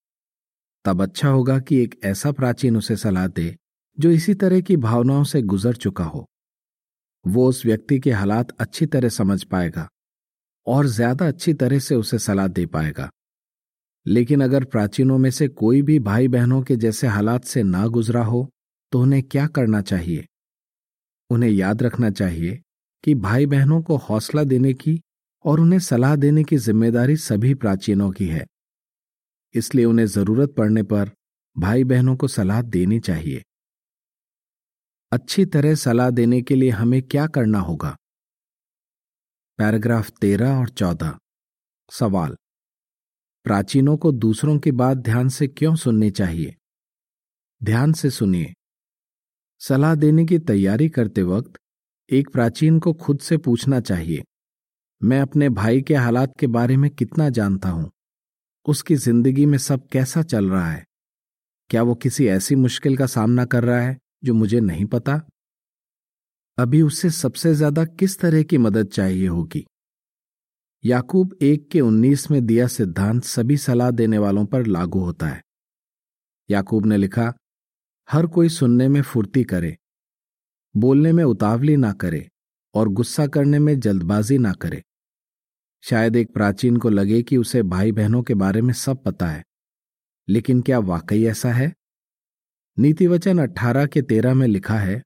तब 0.84 1.02
अच्छा 1.02 1.28
होगा 1.28 1.58
कि 1.58 1.76
एक 1.76 1.94
ऐसा 2.04 2.32
प्राचीन 2.32 2.76
उसे 2.76 2.96
सलाह 2.96 3.26
दे, 3.26 3.54
जो 3.98 4.10
इसी 4.10 4.34
तरह 4.34 4.60
की 4.60 4.76
भावनाओं 4.76 5.24
से 5.24 5.42
गुजर 5.42 5.76
चुका 5.76 6.04
हो। 6.04 6.24
वो 7.24 7.48
उस 7.48 7.64
व्यक्ति 7.66 7.98
के 7.98 8.10
हालात 8.12 8.50
अच्छी 8.60 8.86
तरह 8.86 9.08
समझ 9.08 9.42
पाएगा 9.44 9.88
और 10.66 10.86
ज़्यादा 10.86 11.28
अच्छी 11.28 11.54
तरह 11.54 11.78
से 11.78 11.94
उसे 11.94 12.18
सलाह 12.18 12.48
दे 12.48 12.66
पाएगा। 12.66 13.08
लेकिन 14.06 14.42
अगर 14.42 14.64
प्राचीनों 14.64 15.18
में 15.18 15.30
से 15.30 15.48
कोई 15.48 15.82
भी 15.82 15.98
भाई 16.00 16.28
बहनों 16.28 16.62
के 16.62 16.76
जैसे 16.76 17.06
हालात 17.06 17.44
से 17.44 17.62
ना 17.62 17.86
गुजरा 17.88 18.24
हो 18.24 18.48
तो 18.92 19.00
उन्हें 19.00 19.22
क्या 19.22 19.46
करना 19.46 19.80
चाहिए? 19.82 20.26
उन्हें 21.30 21.50
याद 21.50 21.82
रखना 21.82 22.10
चाहिए 22.10 22.60
कि 23.04 23.14
भाई 23.16 23.46
बहनों 23.46 23.80
को 23.82 23.96
हौसला 23.98 24.44
देने 24.44 24.72
की 24.74 25.00
और 25.46 25.60
उन्हें 25.60 25.78
सलाह 25.78 26.16
देने 26.16 26.44
की 26.44 26.56
ज़िम्मेदारी 26.56 27.16
सभी 27.16 27.54
प्राचीनों 27.54 28.10
की 28.10 28.26
है। 28.26 28.46
इसलिए 29.54 29.84
उन्हें 29.84 30.06
ज़रूरत 30.06 30.54
पड़ने 30.58 30.82
पर 30.82 31.10
भाई 31.58 31.84
बहनों 31.84 32.16
को 32.16 32.28
सलाह 32.28 32.62
देनी 32.62 33.00
चाहिए। 33.00 33.42
अच्छी 35.12 35.44
तरह 35.44 35.74
सलाह 35.74 36.10
देने 36.10 36.42
के 36.42 36.54
लिए 36.54 36.70
हमें 36.70 37.02
क्या 37.02 37.26
करना 37.26 37.58
होगा? 37.58 37.96
पैराग्राफ 39.58 40.10
तेरह 40.10 40.58
और 40.58 40.68
चौदह। 40.68 41.18
सवाल। 41.90 42.36
प्राचीनों 43.44 43.96
को 43.96 44.12
दूसरों 44.12 44.58
की 44.58 44.72
बात 44.72 44.96
ध्यान 44.96 45.28
से 45.28 45.48
क्यों 45.48 45.76
सुननी 45.76 46.10
चाहिए? 46.10 46.56
ध्यान 47.64 47.92
से 47.92 48.10
सुनिए। 48.10 48.54
सलाह 49.58 49.94
देने 49.94 50.24
की 50.24 50.38
तैयारी 50.38 50.88
करते 50.88 51.22
वक्त 51.22 51.58
एक 52.12 52.28
प्राचीन 52.28 52.78
को 52.78 52.92
खुद 52.92 53.18
से 53.18 53.36
पूछना 53.36 53.80
चाहिए। 53.80 54.24
मैं 55.06 55.20
अपने 55.20 55.48
भाई 55.48 55.80
के 55.80 55.94
हालात 55.94 56.32
के 56.38 56.46
बारे 56.46 56.76
में 56.76 56.90
कितना 56.90 57.28
जानता 57.28 57.68
हूँ। 57.68 57.90
उसकी 58.66 58.94
ज़िंदगी 58.94 59.44
में 59.46 59.58
सब 59.58 59.86
कैसा 59.88 60.22
चल 60.22 60.50
रहा 60.50 60.70
है? 60.70 60.84
क्या 61.70 61.82
वो 61.82 61.94
किसी 61.94 62.26
ऐसी 62.26 62.54
मुश्किल 62.54 62.96
का 62.96 63.06
सामना 63.06 63.44
कर 63.44 63.64
रहा 63.64 63.80
है, 63.80 63.96
जो 64.24 64.34
मुझे 64.34 64.60
नहीं 64.60 64.84
पता? 64.84 65.20
अभी 66.58 66.82
उससे 66.82 67.10
सबसे 67.10 67.54
ज़्यादा 67.54 67.84
किस 67.84 68.18
तरह 68.18 68.42
की 68.42 68.58
मदद 68.58 68.88
चाहिए 68.88 69.26
होगी? 69.26 69.64
याकूब 70.84 71.36
एक 71.42 71.68
के 71.70 71.80
उन्नीस 71.80 72.30
में 72.30 72.46
दिया 72.46 72.66
सिद्धांत 72.66 73.24
सभी 73.24 73.56
सलाह 73.56 73.90
देने 73.90 74.18
वालों 74.18 74.44
पर 74.46 74.66
लागू 74.66 75.00
होता 75.00 75.26
है। 75.26 75.40
याकूब 76.50 76.86
ने 76.86 76.96
लिखा, 76.96 77.32
हर 78.08 78.26
कोई 78.26 78.48
सुनने 78.48 78.88
में 78.88 79.02
फुर्ती 79.02 79.44
करे, 79.44 79.76
बोलने 80.74 81.12
में 81.12 81.24
उतावली 81.24 81.76
ना 81.76 81.92
करे 81.92 82.28
और 82.74 82.88
गुस्सा 82.88 83.26
करने 83.26 83.58
में 83.58 83.78
जल्दबाजी 83.80 84.38
ना 84.38 84.52
करे। 84.52 84.82
शायद 85.90 86.16
एक 86.16 86.34
प्राचीन 86.34 86.76
को 86.76 86.88
लगे 86.88 87.22
कि 87.22 87.36
उसे 87.36 87.62
भाई 87.62 87.92
बहनों 87.92 88.22
के 88.22 88.34
बारे 88.34 88.62
में 88.62 88.74
सब 88.74 89.02
पता 89.02 89.28
है। 89.28 89.44
लेकिन 90.28 90.62
क्या 90.62 90.78
वाकई 90.78 91.24
ऐसा 91.24 91.52
है? 91.52 91.74
नीति 92.78 93.06
वचन 93.06 93.38
अट्ठारह 93.38 93.86
के 93.86 94.02
तेरह 94.02 94.34
में 94.34 94.46
लिखा 94.46 94.78
है, 94.78 95.02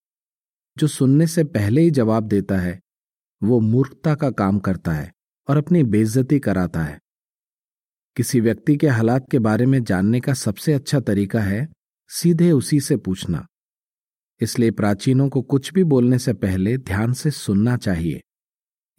जो 0.79 0.87
सुनने 0.87 1.27
से 1.27 1.45
पहले 1.45 1.81
ही 1.81 1.91
जवाब 1.91 2.25
देता 2.25 2.59
है, 2.59 2.81
वो 3.43 3.61
मूर्खता 3.61 4.15
का 4.15 4.31
काम 4.31 4.59
करता 4.59 4.93
है 4.93 5.13
और 5.49 5.57
अपनी 5.57 5.83
बेइज्जती 5.83 6.39
कराता 6.39 6.83
है। 6.83 7.01
किसी 8.17 8.41
व्यक्ति 8.41 8.77
के 8.77 8.89
हालात 8.89 9.31
के 9.31 9.39
बारे 9.39 9.67
में 9.67 9.85
जानने 9.85 10.21
का 10.21 10.35
सबसे 10.35 10.73
अच्छा 10.73 11.01
तरीका 11.01 11.41
है, 11.41 11.69
सीधे 12.09 12.53
उसी 12.53 12.81
से 12.81 12.97
पूछना। 12.97 13.47
इसलिए 14.41 14.71
प्राचीनों 14.71 15.29
को 15.29 15.43
कुछ 15.43 15.73
भी 15.73 15.85
बोलने 15.85 16.19
से 16.19 16.33
पहले 16.33 16.79
ध्यान 16.79 17.13
से 17.13 17.31
सुनना 17.31 17.77
चाहिए। 17.77 18.23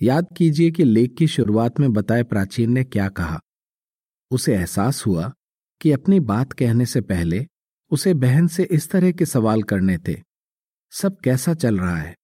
याद 0.01 0.27
कीजिए 0.38 0.72
कि 0.72 0.84
लेख 0.84 1.13
की 1.17 1.27
शुरुआत 1.27 1.79
में 1.79 1.91
बताए 1.93 2.24
प्राचीन 2.24 2.72
ने 2.72 2.84
क्या 2.84 3.08
कहा। 3.10 3.39
उसे 4.31 4.55
एहसास 4.55 5.05
हुआ 5.05 5.31
कि 5.81 5.91
अपनी 5.91 6.20
बात 6.20 6.53
कहने 6.53 6.86
से 6.86 7.01
पहले 7.01 7.46
उसे 7.91 8.13
बहन 8.13 8.48
से 8.48 8.63
इस 8.63 8.89
तरह 8.89 9.12
के 9.12 9.25
सवाल 9.25 9.63
करने 9.63 9.98
थे। 9.98 10.15
सब 10.93 11.20
कैसा 11.20 11.53
चल 11.53 11.79
रहा 11.79 11.98
है? 11.98 12.15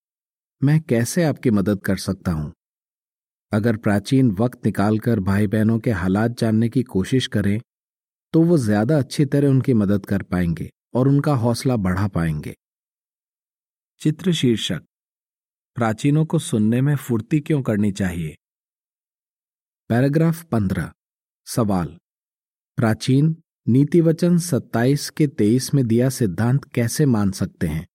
मैं 0.62 0.80
कैसे 0.82 1.24
आपकी 1.24 1.52
मदद 1.52 1.82
कर 1.82 1.98
सकता 1.98 2.32
हूँ? 2.32 2.52
अगर 3.52 3.78
प्राचीन 3.78 4.32
वक्त 4.32 4.66
निकालकर 4.66 5.20
भाई 5.20 5.48
बहनों 5.48 5.80
के 5.80 5.92
हालात 5.92 6.40
जानने 6.40 6.70
की 6.70 6.84
कोशिश 6.84 7.28
करें 7.28 7.60
तो 8.34 8.42
वो 8.44 8.58
ज़्यादा 8.58 8.98
अच्छी 9.00 9.26
तरह 9.26 9.50
उनकी 9.50 9.74
मदद 9.74 10.06
कर 10.06 10.24
पाएँगे 10.24 10.70
और 10.94 11.08
उनका 11.08 11.34
हौसला 11.36 11.76
बढ़ा 11.78 12.08
पाएँगे। 12.08 12.56
चित्र 14.02 14.34
शीर्षक 14.34 14.82
प्राचीनों 15.78 16.26
को 16.26 16.40
सुनने 16.40 16.82
में 16.82 16.96
फुर्ती 16.96 17.40
क्यों 17.40 17.62
करनी 17.62 17.92
चाहिए? 17.92 18.38
पैराग्राफ 19.90 20.44
पंद्रह, 20.44 20.92
सवाल। 21.46 21.98
प्राचीन 22.78 23.44
नीति 23.68 24.02
वचन 24.02 24.38
सत्ताईस 24.38 25.10
के 25.10 25.28
तेईस 25.28 25.74
में 25.74 25.88
दिया 25.88 26.10
सिद्धांत 26.10 26.66
कैसे 26.66 27.06
मान 27.06 27.32
सकते 27.32 27.68
हैं? 27.68 27.88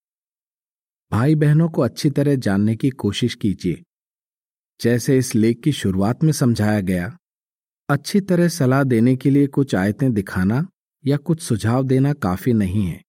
भाई 1.13 1.35
बहनों 1.35 1.69
को 1.69 1.83
अच्छी 1.83 2.11
तरह 2.11 2.35
जानने 2.35 2.77
की 2.77 2.91
कोशिश 2.91 3.35
कीजिए। 3.35 3.83
जैसे 4.81 5.19
इस 5.19 5.35
लेख 5.35 5.61
की 5.61 5.73
शुरुआत 5.73 6.25
में 6.25 6.33
समझाया 6.33 6.81
गया, 6.81 7.19
अच्छी 7.89 8.21
तरह 8.21 8.49
सलाह 8.49 8.83
देने 8.83 9.17
के 9.17 9.31
लिए 9.31 9.47
कुछ 9.47 9.75
आयतें 9.75 10.13
दिखाना 10.13 10.69
या 11.07 11.17
कुछ 11.17 11.43
सुझाव 11.43 11.85
देना 11.85 12.13
काफ़ी 12.13 12.53
नहीं 12.53 12.87
है। 12.87 13.05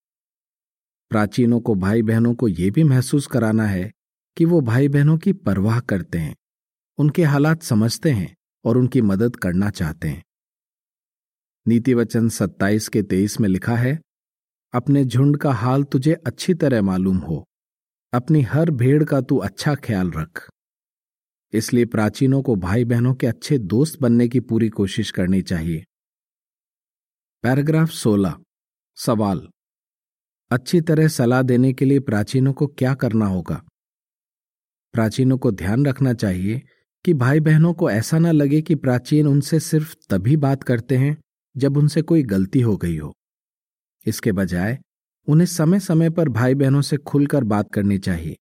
प्राचीनों 1.09 1.59
को 1.59 1.75
भाई 1.75 2.01
बहनों 2.01 2.35
को 2.35 2.47
यह 2.47 2.71
भी 2.71 2.83
महसूस 2.83 3.27
कराना 3.27 3.65
है 3.65 3.91
कि 4.37 4.45
वो 4.45 4.61
भाई 4.61 4.87
बहनों 4.87 5.17
की 5.17 5.33
परवाह 5.33 5.79
करते 5.79 6.17
हैं, 6.17 6.35
उनके 6.97 7.23
हालात 7.23 7.63
समझते 7.63 8.11
हैं 8.11 8.35
और 8.65 8.77
उनकी 8.77 9.01
मदद 9.01 9.35
करना 9.35 9.69
चाहते 9.69 10.07
हैं। 10.07 10.23
नीति 11.67 11.93
वचन 11.93 12.29
सत्ताईस 12.29 12.87
के 12.87 13.03
तेईस 13.03 13.39
में 13.39 13.49
लिखा 13.49 13.75
है, 13.75 13.99
अपने 14.73 15.05
झुंड 15.05 15.37
का 15.37 15.51
हाल 15.51 15.83
तुझे 15.83 16.13
अच्छी 16.13 16.53
तरह 16.53 16.81
मालूम 16.81 17.17
हो, 17.17 17.45
अपनी 18.13 18.41
हर 18.41 18.71
भेड़ 18.71 19.03
का 19.03 19.21
तू 19.21 19.37
अच्छा 19.37 19.75
ख्याल 19.75 20.11
रख। 20.11 20.49
इसलिए 21.53 21.85
प्राचीनों 21.85 22.41
को 22.41 22.55
भाई 22.55 22.85
बहनों 22.85 23.13
के 23.15 23.27
अच्छे 23.27 23.57
दोस्त 23.57 23.99
बनने 24.01 24.27
की 24.27 24.39
पूरी 24.39 24.69
कोशिश 24.69 25.11
करनी 25.11 25.41
चाहिए। 25.41 25.83
पैराग्राफ 27.43 27.89
16 27.89 28.39
सवाल। 28.95 29.49
अच्छी 30.51 30.81
तरह 30.81 31.07
सलाह 31.07 31.41
देने 31.41 31.73
के 31.73 31.85
लिए 31.85 31.99
प्राचीनों 31.99 32.53
को 32.53 32.67
क्या 32.67 32.93
करना 32.95 33.25
होगा? 33.25 33.63
प्राचीनों 34.93 35.37
को 35.37 35.51
ध्यान 35.51 35.85
रखना 35.85 36.13
चाहिए 36.13 36.61
कि 37.05 37.13
भाई 37.13 37.39
बहनों 37.39 37.73
को 37.73 37.89
ऐसा 37.91 38.19
ना 38.19 38.31
लगे 38.31 38.61
कि 38.61 38.75
प्राचीन 38.75 39.27
उनसे 39.27 39.59
सिर्फ़ 39.59 39.95
तभी 40.09 40.35
बात 40.37 40.63
करते 40.63 40.97
हैं 40.97 41.15
जब 41.55 41.77
उनसे 41.77 42.01
कोई 42.01 42.23
गलती 42.23 42.61
हो 42.61 42.75
गई 42.77 42.97
हो। 42.97 43.13
इसके 44.05 44.31
बजाय, 44.31 44.77
उन्हें 45.27 45.45
समय 45.45 45.79
समय 45.79 46.09
पर 46.09 46.29
भाई 46.29 46.55
बहनों 46.55 46.81
से 46.81 46.97
खुलकर 46.99 47.43
बात 47.43 47.71
करनी 47.73 47.97
चाहिए, 47.99 48.35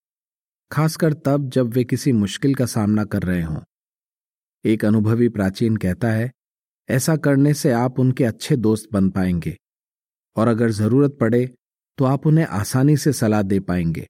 खासकर 0.71 1.13
तब 1.17 1.49
जब 1.49 1.73
वे 1.75 1.85
किसी 1.85 2.13
मुश्किल 2.13 2.55
का 2.55 2.67
सामना 2.67 3.05
कर 3.05 3.23
रहे 3.23 3.43
हों। 3.43 3.61
एक 4.65 4.85
अनुभवी 4.85 5.29
प्राचीन 5.29 5.77
कहता 5.77 6.11
है, 6.11 6.31
ऐसा 6.89 7.17
करने 7.17 7.55
से 7.55 7.71
आप 7.73 7.99
उनके 8.01 8.25
अच्छे 8.25 8.57
दोस्त 8.59 8.89
बन 8.93 9.11
पाएँगे, 9.11 9.57
और 10.37 10.49
अगर 10.49 10.71
ज़रूरत 10.73 11.17
पड़े 11.21 11.47
तो 11.99 12.05
आप 12.05 12.27
उन्हें 12.27 12.47
आसानी 12.47 12.97
से 12.97 13.13
सलाह 13.13 13.43
दे 13.43 13.59
पाएँगे। 13.63 14.07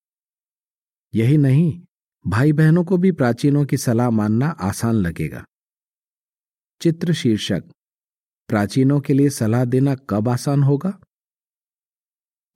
यही 1.15 1.37
नहीं 1.39 1.81
भाई 2.27 2.53
बहनों 2.53 2.85
को 2.85 2.97
भी 2.97 3.13
प्राचीनों 3.13 3.65
की 3.67 3.77
सलाह 3.77 4.11
मानना 4.11 4.47
आसान 4.49 4.95
लगेगा। 4.95 5.45
चित्र 6.81 7.13
शीर्षक 7.13 7.65
प्राचीनों 8.49 9.01
के 9.01 9.15
लिए 9.15 9.31
सलाह 9.31 9.65
देना 9.65 9.95
कब 9.95 10.29
आसान 10.29 10.63
होगा? 10.63 10.91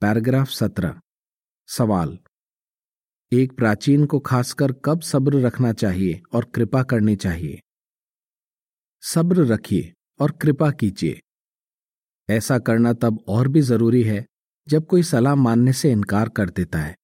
पैराग्राफ 0.01 0.49
सत्रह, 0.49 0.99
सवाल, 1.67 2.19
एक 3.31 3.57
प्राचीन 3.57 4.05
को 4.05 4.19
खासकर 4.19 4.71
कब 4.71 5.01
सब्र 5.01 5.41
रखना 5.41 5.73
चाहिए 5.73 6.21
और 6.33 6.45
कृपा 6.45 6.83
करनी 6.83 7.15
चाहिए? 7.15 7.61
सब्र 9.01 9.45
रखिए 9.45 9.93
और 10.19 10.31
कृपा 10.31 10.71
कीजिए। 10.71 11.21
ऐसा 12.29 12.59
करना 12.59 12.93
तब 12.93 13.25
और 13.27 13.47
भी 13.47 13.61
ज़रूरी 13.61 14.03
है 14.03 14.25
जब 14.67 14.85
कोई 14.85 15.03
सलाह 15.03 15.35
मानने 15.35 15.73
से 15.73 15.91
इनकार 15.91 16.29
कर 16.29 16.49
देता 16.49 16.79
है। 16.79 16.95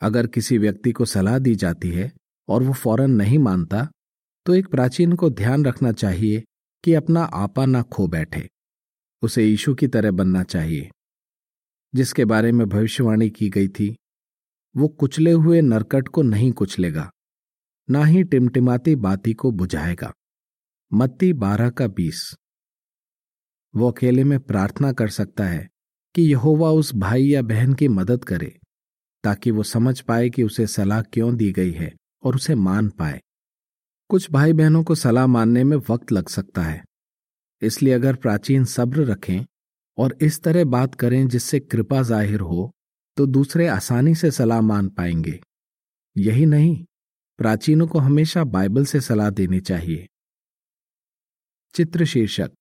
अगर 0.00 0.26
किसी 0.26 0.58
व्यक्ति 0.58 0.92
को 0.92 1.04
सलाह 1.04 1.38
दी 1.38 1.54
जाती 1.54 1.90
है 1.90 2.12
और 2.48 2.62
वो 2.62 2.72
फ़ौरन 2.72 3.10
नहीं 3.10 3.38
मानता 3.38 3.88
तो 4.46 4.54
एक 4.54 4.66
प्राचीन 4.66 5.12
को 5.12 5.30
ध्यान 5.30 5.64
रखना 5.64 5.92
चाहिए 5.92 6.44
कि 6.84 6.94
अपना 6.94 7.22
आपा 7.22 7.66
ना 7.66 7.82
खो 7.82 8.06
बैठे। 8.06 8.48
उसे 9.22 9.44
यीशु 9.44 9.74
की 9.74 9.88
तरह 9.88 10.10
बनना 10.10 10.42
चाहिए। 10.42 10.90
जिसके 11.94 12.24
बारे 12.24 12.52
में 12.52 12.68
भविष्यवाणी 12.68 13.30
की 13.30 13.50
गई 13.50 13.68
थी, 13.68 13.96
वो 14.76 14.88
कुचले 14.88 15.32
हुए 15.32 15.60
नरकट 15.60 16.08
को 16.08 16.22
नहीं 16.22 16.52
कुचलेगा, 16.52 17.10
ना 17.90 18.04
ही 18.04 18.24
टिमटिमाती 18.24 18.96
बाती 18.96 19.34
को 19.34 19.50
बुझाएगा। 19.50 20.12
मत्ती 20.92 21.32
बारह 21.32 21.70
का 21.70 21.86
बीस। 21.86 22.34
वो 23.76 23.90
अकेले 23.90 24.24
में 24.24 24.40
प्रार्थना 24.40 24.92
कर 24.92 25.08
सकता 25.08 25.44
है 25.44 25.68
कि 26.14 26.22
यहोवा 26.22 26.70
उस 26.70 26.94
भाई 26.94 27.24
या 27.24 27.42
बहन 27.42 27.74
की 27.74 27.88
मदद 27.88 28.24
करे। 28.24 28.58
ताकि 29.28 29.50
वो 29.50 29.62
समझ 29.64 30.00
पाए 30.00 30.28
कि 30.30 30.42
उसे 30.42 30.66
सलाह 30.68 31.02
क्यों 31.04 31.34
दी 31.36 31.50
गई 31.52 31.72
है 31.72 31.92
और 32.22 32.36
उसे 32.36 32.54
मान 32.56 32.88
पाए। 32.90 33.20
कुछ 34.10 34.30
भाई 34.30 34.52
बहनों 34.52 34.82
को 34.84 34.94
सलाह 34.94 35.26
मानने 35.26 35.64
में 35.64 35.76
वक्त 35.90 36.12
लग 36.12 36.28
सकता 36.28 36.62
है। 36.62 36.82
इसलिए 37.62 37.92
अगर 37.92 38.16
प्राचीन 38.16 38.64
सब्र 38.66 39.04
रखें 39.04 39.44
और 39.98 40.16
इस 40.22 40.40
तरह 40.42 40.64
बात 40.66 40.94
करें 40.94 41.26
जिससे 41.28 41.60
कृपा 41.60 42.02
ज़ाहिर 42.04 42.40
हो 42.42 42.70
तो 43.16 43.26
दूसरे 43.26 43.66
आसानी 43.68 44.14
से 44.14 44.30
सलाह 44.30 44.60
मान 44.62 44.88
पाएँगे। 44.88 45.38
यही 46.16 46.46
नहीं, 46.46 46.84
प्राचीनों 47.38 47.86
को 47.86 47.98
हमेशा 47.98 48.44
बाइबल 48.46 48.84
से 48.84 49.00
सलाह 49.00 49.30
देनी 49.32 49.60
चाहिए। 49.62 50.06
चित्र 51.74 52.04
शीर्षक 52.06 52.52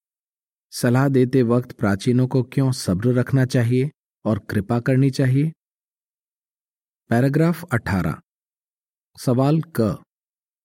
सलाह 0.74 1.08
देते 1.10 1.44
वक्त 1.46 1.72
प्राचीनों 1.72 2.28
को 2.28 2.44
क्यों 2.46 2.72
सब्र 2.74 3.14
रखना 3.14 3.46
चाहिए 3.48 3.90
और 4.26 4.40
कृपा 4.50 4.80
करनी 4.80 5.10
चाहिए? 5.12 5.52
पैराग्राफ 7.10 7.64
18 7.64 8.16
सवाल 9.18 9.62
क। 9.80 10.04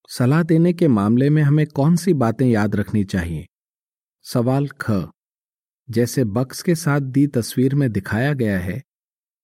सलाह 0.09 0.43
देने 0.43 0.73
के 0.73 0.89
मामले 0.89 1.31
में 1.31 1.43
हमें 1.43 1.67
कौन 1.67 1.97
सी 1.97 2.15
बातें 2.15 2.47
याद 2.47 2.77
रखनी 2.77 3.05
चाहिए? 3.05 3.47
सवाल 4.23 4.69
ख। 4.81 5.11
जैसे 5.91 6.25
बक्स 6.25 6.63
के 6.63 6.75
साथ 6.75 7.01
दी 7.01 7.27
तस्वीर 7.27 7.75
में 7.75 7.93
दिखाया 7.93 8.33
गया 8.33 8.59
है 8.59 8.83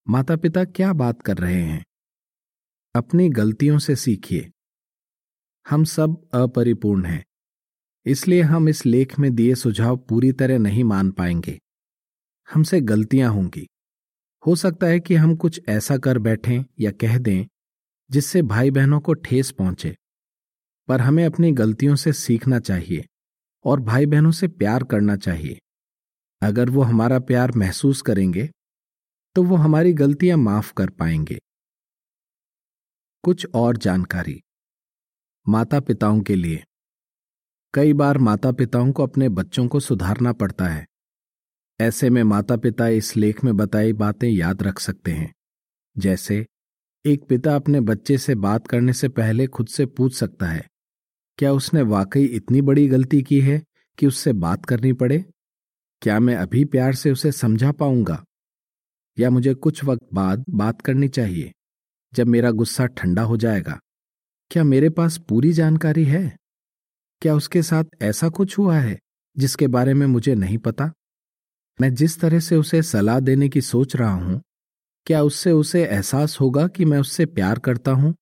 माता 0.08 0.36
पिता 0.36 0.64
क्या 0.64 0.92
बात 0.92 1.22
कर 1.22 1.38
रहे 1.38 1.62
हैं? 1.62 1.84
अपनी 2.94 3.28
गलतियों 3.28 3.78
से 3.78 3.96
सीखिए। 3.96 4.50
हम 5.70 5.84
सब 5.84 6.28
अपरिपूर्ण 6.34 7.04
हैं, 7.04 7.24
इसलिए 8.06 8.42
हम 8.42 8.68
इस 8.68 8.86
लेख 8.86 9.18
में 9.18 9.34
दिए 9.34 9.54
सुझाव 9.54 9.96
पूरी 9.96 10.32
तरह 10.32 10.58
नहीं 10.58 10.84
मान 10.84 11.10
पाएँगे। 11.10 11.58
हमसे 12.48 12.80
गलतियाँ 12.80 13.32
होंगी। 13.32 13.68
हो 14.46 14.54
सकता 14.56 14.86
है 14.86 15.00
कि 15.00 15.14
हम 15.14 15.34
कुछ 15.36 15.60
ऐसा 15.68 15.96
कर 15.98 16.18
बैठें 16.18 16.64
या 16.80 16.90
कह 16.90 17.18
दें, 17.18 17.46
जिससे 18.10 18.42
भाई 18.42 18.70
बहनों 18.70 19.00
को 19.00 19.14
ठेस 19.14 19.50
पहुँचे। 19.50 19.96
पर 20.88 21.00
हमें 21.00 21.24
अपनी 21.24 21.52
गलतियों 21.52 21.96
से 21.96 22.12
सीखना 22.12 22.58
चाहिए 22.58 23.04
और 23.64 23.80
भाई 23.80 24.06
बहनों 24.06 24.30
से 24.30 24.48
प्यार 24.48 24.84
करना 24.84 25.16
चाहिए। 25.16 25.58
अगर 26.42 26.70
वो 26.70 26.82
हमारा 26.82 27.18
प्यार 27.18 27.52
महसूस 27.56 28.02
करेंगे 28.02 28.48
तो 29.36 29.42
वो 29.42 29.56
हमारी 29.56 29.92
गलतियाँ 29.92 30.36
माफ़ 30.38 30.72
कर 30.72 30.90
पाएँगे। 30.90 31.38
कुछ 33.24 33.46
और 33.54 33.76
जानकारी। 33.76 34.40
माता 35.46 35.80
पिताओं 35.80 36.20
के 36.20 36.34
लिए। 36.34 36.64
कई 37.74 37.92
बार 37.92 38.18
माता 38.18 38.52
पिताओं 38.52 38.92
को 38.92 39.02
अपने 39.02 39.28
बच्चों 39.28 39.66
को 39.68 39.80
सुधारना 39.80 40.32
पड़ता 40.32 40.68
है। 40.68 40.86
ऐसे 41.80 42.10
में 42.10 42.22
माता 42.22 42.56
पिता 42.56 42.88
इस 42.88 43.16
लेख 43.16 43.44
में 43.44 43.56
बताई 43.56 43.92
बातें 43.92 44.28
याद 44.28 44.62
रख 44.62 44.78
सकते 44.78 45.10
हैं। 45.10 45.34
जैसे, 45.98 46.46
एक 47.04 47.24
पिता 47.24 47.56
अपने 47.56 47.80
बच्चे 47.80 48.18
से 48.18 48.34
बात 48.34 48.66
करने 48.66 48.92
से 48.92 49.08
पहले 49.08 49.46
खुद 49.46 49.66
से 49.66 49.86
पूछ 49.86 50.14
सकता 50.14 50.46
है, 50.46 50.66
क्या 51.38 51.52
उसने 51.52 51.82
वाकई 51.82 52.24
इतनी 52.24 52.62
बड़ी 52.62 52.88
गलती 52.88 53.22
की 53.22 53.40
है 53.40 53.62
कि 53.98 54.06
उससे 54.06 54.32
बात 54.32 54.66
करनी 54.66 54.92
पड़े? 54.92 55.24
क्या 56.02 56.20
मैं 56.20 56.36
अभी 56.36 56.64
प्यार 56.64 56.94
से 56.94 57.12
उसे 57.12 57.32
समझा 57.32 57.72
पाऊँगा? 57.72 58.24
या 59.18 59.30
मुझे 59.30 59.54
कुछ 59.54 59.84
वक्त 59.84 60.14
बाद 60.14 60.44
बात 60.50 60.82
करनी 60.82 61.08
चाहिए, 61.08 61.52
जब 62.14 62.26
मेरा 62.26 62.50
गुस्सा 62.50 62.86
ठंडा 62.86 63.22
हो 63.22 63.36
जाएगा? 63.36 63.78
क्या 64.50 64.64
मेरे 64.64 64.90
पास 64.90 65.18
पूरी 65.18 65.52
जानकारी 65.52 66.04
है? 66.04 66.36
क्या 67.22 67.34
उसके 67.34 67.62
साथ 67.62 67.84
ऐसा 68.02 68.28
कुछ 68.28 68.58
हुआ 68.58 68.78
है 68.78 68.98
जिसके 69.36 69.66
बारे 69.66 69.94
में 69.94 70.06
मुझे 70.06 70.34
नहीं 70.34 70.58
पता? 70.58 70.92
मैं 71.80 71.94
जिस 71.94 72.18
तरह 72.20 72.40
से 72.40 72.56
उसे 72.56 72.82
सलाह 72.82 73.20
देने 73.20 73.48
की 73.48 73.60
सोच 73.60 73.96
रहा 73.96 74.12
हूँ, 74.12 74.40
क्या 75.06 75.22
उससे 75.22 75.50
उसे 75.52 75.84
एहसास 75.84 76.40
होगा 76.40 76.66
कि 76.68 76.84
मैं 76.84 76.98
उससे 76.98 77.26
प्यार 77.26 77.58
करता 77.58 77.90
हूँ 77.90 78.14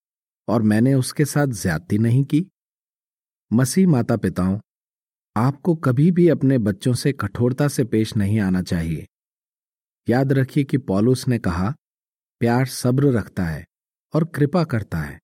और 0.47 0.61
मैंने 0.61 0.93
उसके 0.93 1.25
साथ 1.25 1.47
ज्यादती 1.47 1.97
नहीं 1.97 2.23
की? 2.23 2.45
मसीह 3.51 3.87
माता 3.87 4.17
पिताओं 4.17 4.59
आपको 5.35 5.75
कभी 5.75 6.11
भी 6.11 6.27
अपने 6.29 6.57
बच्चों 6.57 6.93
से 6.93 7.11
कठोरता 7.11 7.67
से 7.67 7.83
पेश 7.83 8.15
नहीं 8.17 8.39
आना 8.39 8.61
चाहिए। 8.61 9.05
याद 10.07 10.33
रखिए 10.33 10.63
कि 10.63 10.77
पॉलुस 10.77 11.27
ने 11.27 11.39
कहा, 11.39 11.73
प्यार 12.41 12.65
सब्र 12.65 13.11
रखता 13.11 13.45
है 13.45 13.65
और 14.13 14.25
कृपा 14.25 14.63
करता 14.63 14.97
है। 14.97 15.19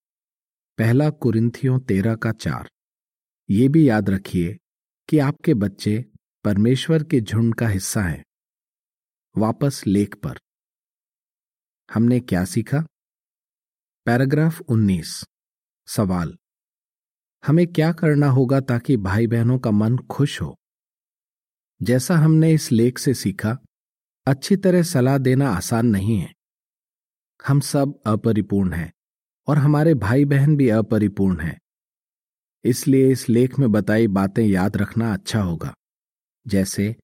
पहला 0.78 1.10
कुरिंथियों 1.10 1.78
तेरह 1.78 2.14
का 2.14 2.32
चार। 2.32 2.68
ये 3.50 3.68
भी 3.68 3.88
याद 3.88 4.10
रखिए 4.10 4.56
कि 5.08 5.18
आपके 5.18 5.54
बच्चे 5.54 6.04
परमेश्वर 6.44 7.04
के 7.04 7.20
झुंड 7.20 7.54
का 7.54 7.68
हिस्सा 7.68 8.02
हैं। 8.02 8.24
वापस 9.38 9.86
लेख 9.86 10.16
पर। 10.16 10.38
हमने 11.94 12.20
क्या 12.20 12.44
सीखा? 12.44 12.86
पैराग्राफ 14.06 14.60
19 14.60 15.24
सवाल। 15.86 16.38
हमें 17.46 17.66
क्या 17.66 17.92
करना 17.92 18.26
होगा 18.26 18.60
ताकि 18.60 18.96
भाई 18.96 19.26
बहनों 19.26 19.58
का 19.58 19.70
मन 19.70 19.98
खुश 19.98 20.42
हो? 20.42 20.56
जैसा 21.82 22.16
हमने 22.16 22.52
इस 22.52 22.72
लेख 22.72 22.98
से 22.98 23.14
सीखा, 23.14 23.58
अच्छी 24.26 24.56
तरह 24.56 24.82
सलाह 24.82 25.18
देना 25.18 25.48
आसान 25.48 25.86
नहीं 25.86 26.20
है। 26.20 26.34
हम 27.46 27.60
सब 27.60 28.02
अपरिपूर्ण 28.06 28.72
हैं 28.72 28.92
और 29.46 29.58
हमारे 29.58 29.94
भाई 29.94 30.24
बहन 30.24 30.56
भी 30.56 30.68
अपरिपूर्ण 30.68 31.40
हैं। 31.40 31.60
इसलिए 32.64 33.12
इस 33.12 33.28
लेख 33.28 33.58
में 33.58 33.72
बताई 33.72 34.06
बातें 34.06 34.46
याद 34.46 34.76
रखना 34.76 35.12
अच्छा 35.12 35.42
होगा। 35.42 35.74
जैसे 36.46 36.96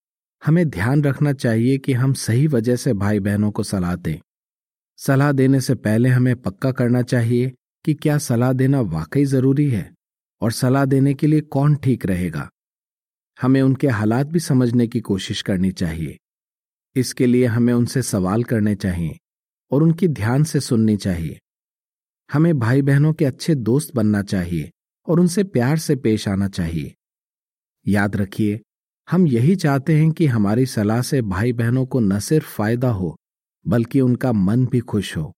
हमें 0.44 0.68
ध्यान 0.70 1.04
रखना 1.04 1.32
चाहिए 1.32 1.78
कि 1.78 1.92
हम 1.92 2.12
सही 2.12 2.46
वजह 2.46 2.76
से 2.76 2.92
भाई 2.92 3.20
बहनों 3.20 3.50
को 3.50 3.62
सलाह 3.62 3.96
दें। 3.96 4.18
सलाह 4.96 5.32
देने 5.32 5.60
से 5.60 5.74
पहले 5.74 6.08
हमें 6.08 6.36
पक्का 6.36 6.72
करना 6.72 7.02
चाहिए 7.02 7.52
कि 7.84 7.94
क्या 7.94 8.18
सलाह 8.18 8.52
देना 8.52 8.80
वाकई 8.80 9.24
ज़रूरी 9.24 9.70
है 9.70 9.94
और 10.40 10.52
सलाह 10.52 10.84
देने 10.84 11.14
के 11.14 11.26
लिए 11.26 11.40
कौन 11.40 11.76
ठीक 11.76 12.06
रहेगा। 12.06 12.50
हमें 13.42 13.62
उनके 13.62 13.88
हालात 13.88 14.26
भी 14.26 14.40
समझने 14.40 14.86
की 14.86 15.00
कोशिश 15.00 15.42
करनी 15.42 15.70
चाहिए। 15.72 16.18
इसके 16.96 17.26
लिए 17.26 17.46
हमें 17.46 17.72
उनसे 17.72 18.02
सवाल 18.02 18.44
करने 18.44 18.74
चाहिए 18.74 19.18
और 19.70 19.82
उनकी 19.82 20.08
ध्यान 20.08 20.44
से 20.44 20.60
सुननी 20.60 20.96
चाहिए। 20.96 21.38
हमें 22.32 22.58
भाई 22.58 22.82
बहनों 22.82 23.12
के 23.12 23.24
अच्छे 23.24 23.54
दोस्त 23.54 23.94
बनना 23.94 24.22
चाहिए 24.22 24.70
और 25.08 25.20
उनसे 25.20 25.44
प्यार 25.44 25.78
से 25.78 25.96
पेश 25.96 26.28
आना 26.28 26.48
चाहिए। 26.48 26.94
याद 27.86 28.16
रखिए 28.16 28.60
हम 29.10 29.26
यही 29.26 29.56
चाहते 29.56 29.98
हैं 29.98 30.12
कि 30.12 30.26
हमारी 30.26 30.66
सलाह 30.66 31.02
से 31.02 31.22
भाई 31.22 31.52
बहनों 31.52 31.86
को 31.86 32.00
न 32.00 32.18
सिर्फ़ 32.18 32.46
फ़ायदा 32.48 32.90
हो, 32.90 33.16
बल्कि 33.66 34.00
उनका 34.00 34.32
मन 34.32 34.66
भी 34.66 34.80
खुश 34.80 35.16
हो। 35.16 35.32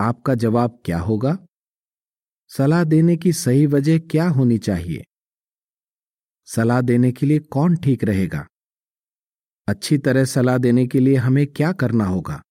आपका 0.00 0.34
जवाब 0.34 0.82
क्या 0.84 0.98
होगा? 0.98 1.46
सलाह 2.48 2.84
देने 2.84 3.16
की 3.16 3.32
सही 3.32 3.66
वजह 3.66 3.98
क्या 3.98 4.28
होनी 4.28 4.58
चाहिए? 4.58 5.04
सलाह 6.46 6.80
देने 6.80 7.12
के 7.12 7.26
लिए 7.26 7.38
कौन 7.38 7.76
ठीक 7.76 8.04
रहेगा? 8.04 8.46
अच्छी 9.68 9.98
तरह 9.98 10.24
सलाह 10.24 10.58
देने 10.58 10.86
के 10.86 11.00
लिए 11.00 11.16
हमें 11.16 11.46
क्या 11.46 11.72
करना 11.72 12.04
होगा? 12.04 12.42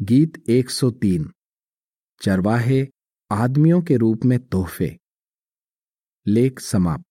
गीत 0.00 0.44
103 0.48 1.32
चरवाहे 2.22 2.86
आदमियों 3.32 3.82
के 3.82 3.96
रूप 3.96 4.24
में 4.24 4.38
तोहफे। 4.38 4.98
लेख 6.26 6.60
समाप्त। 6.60 7.07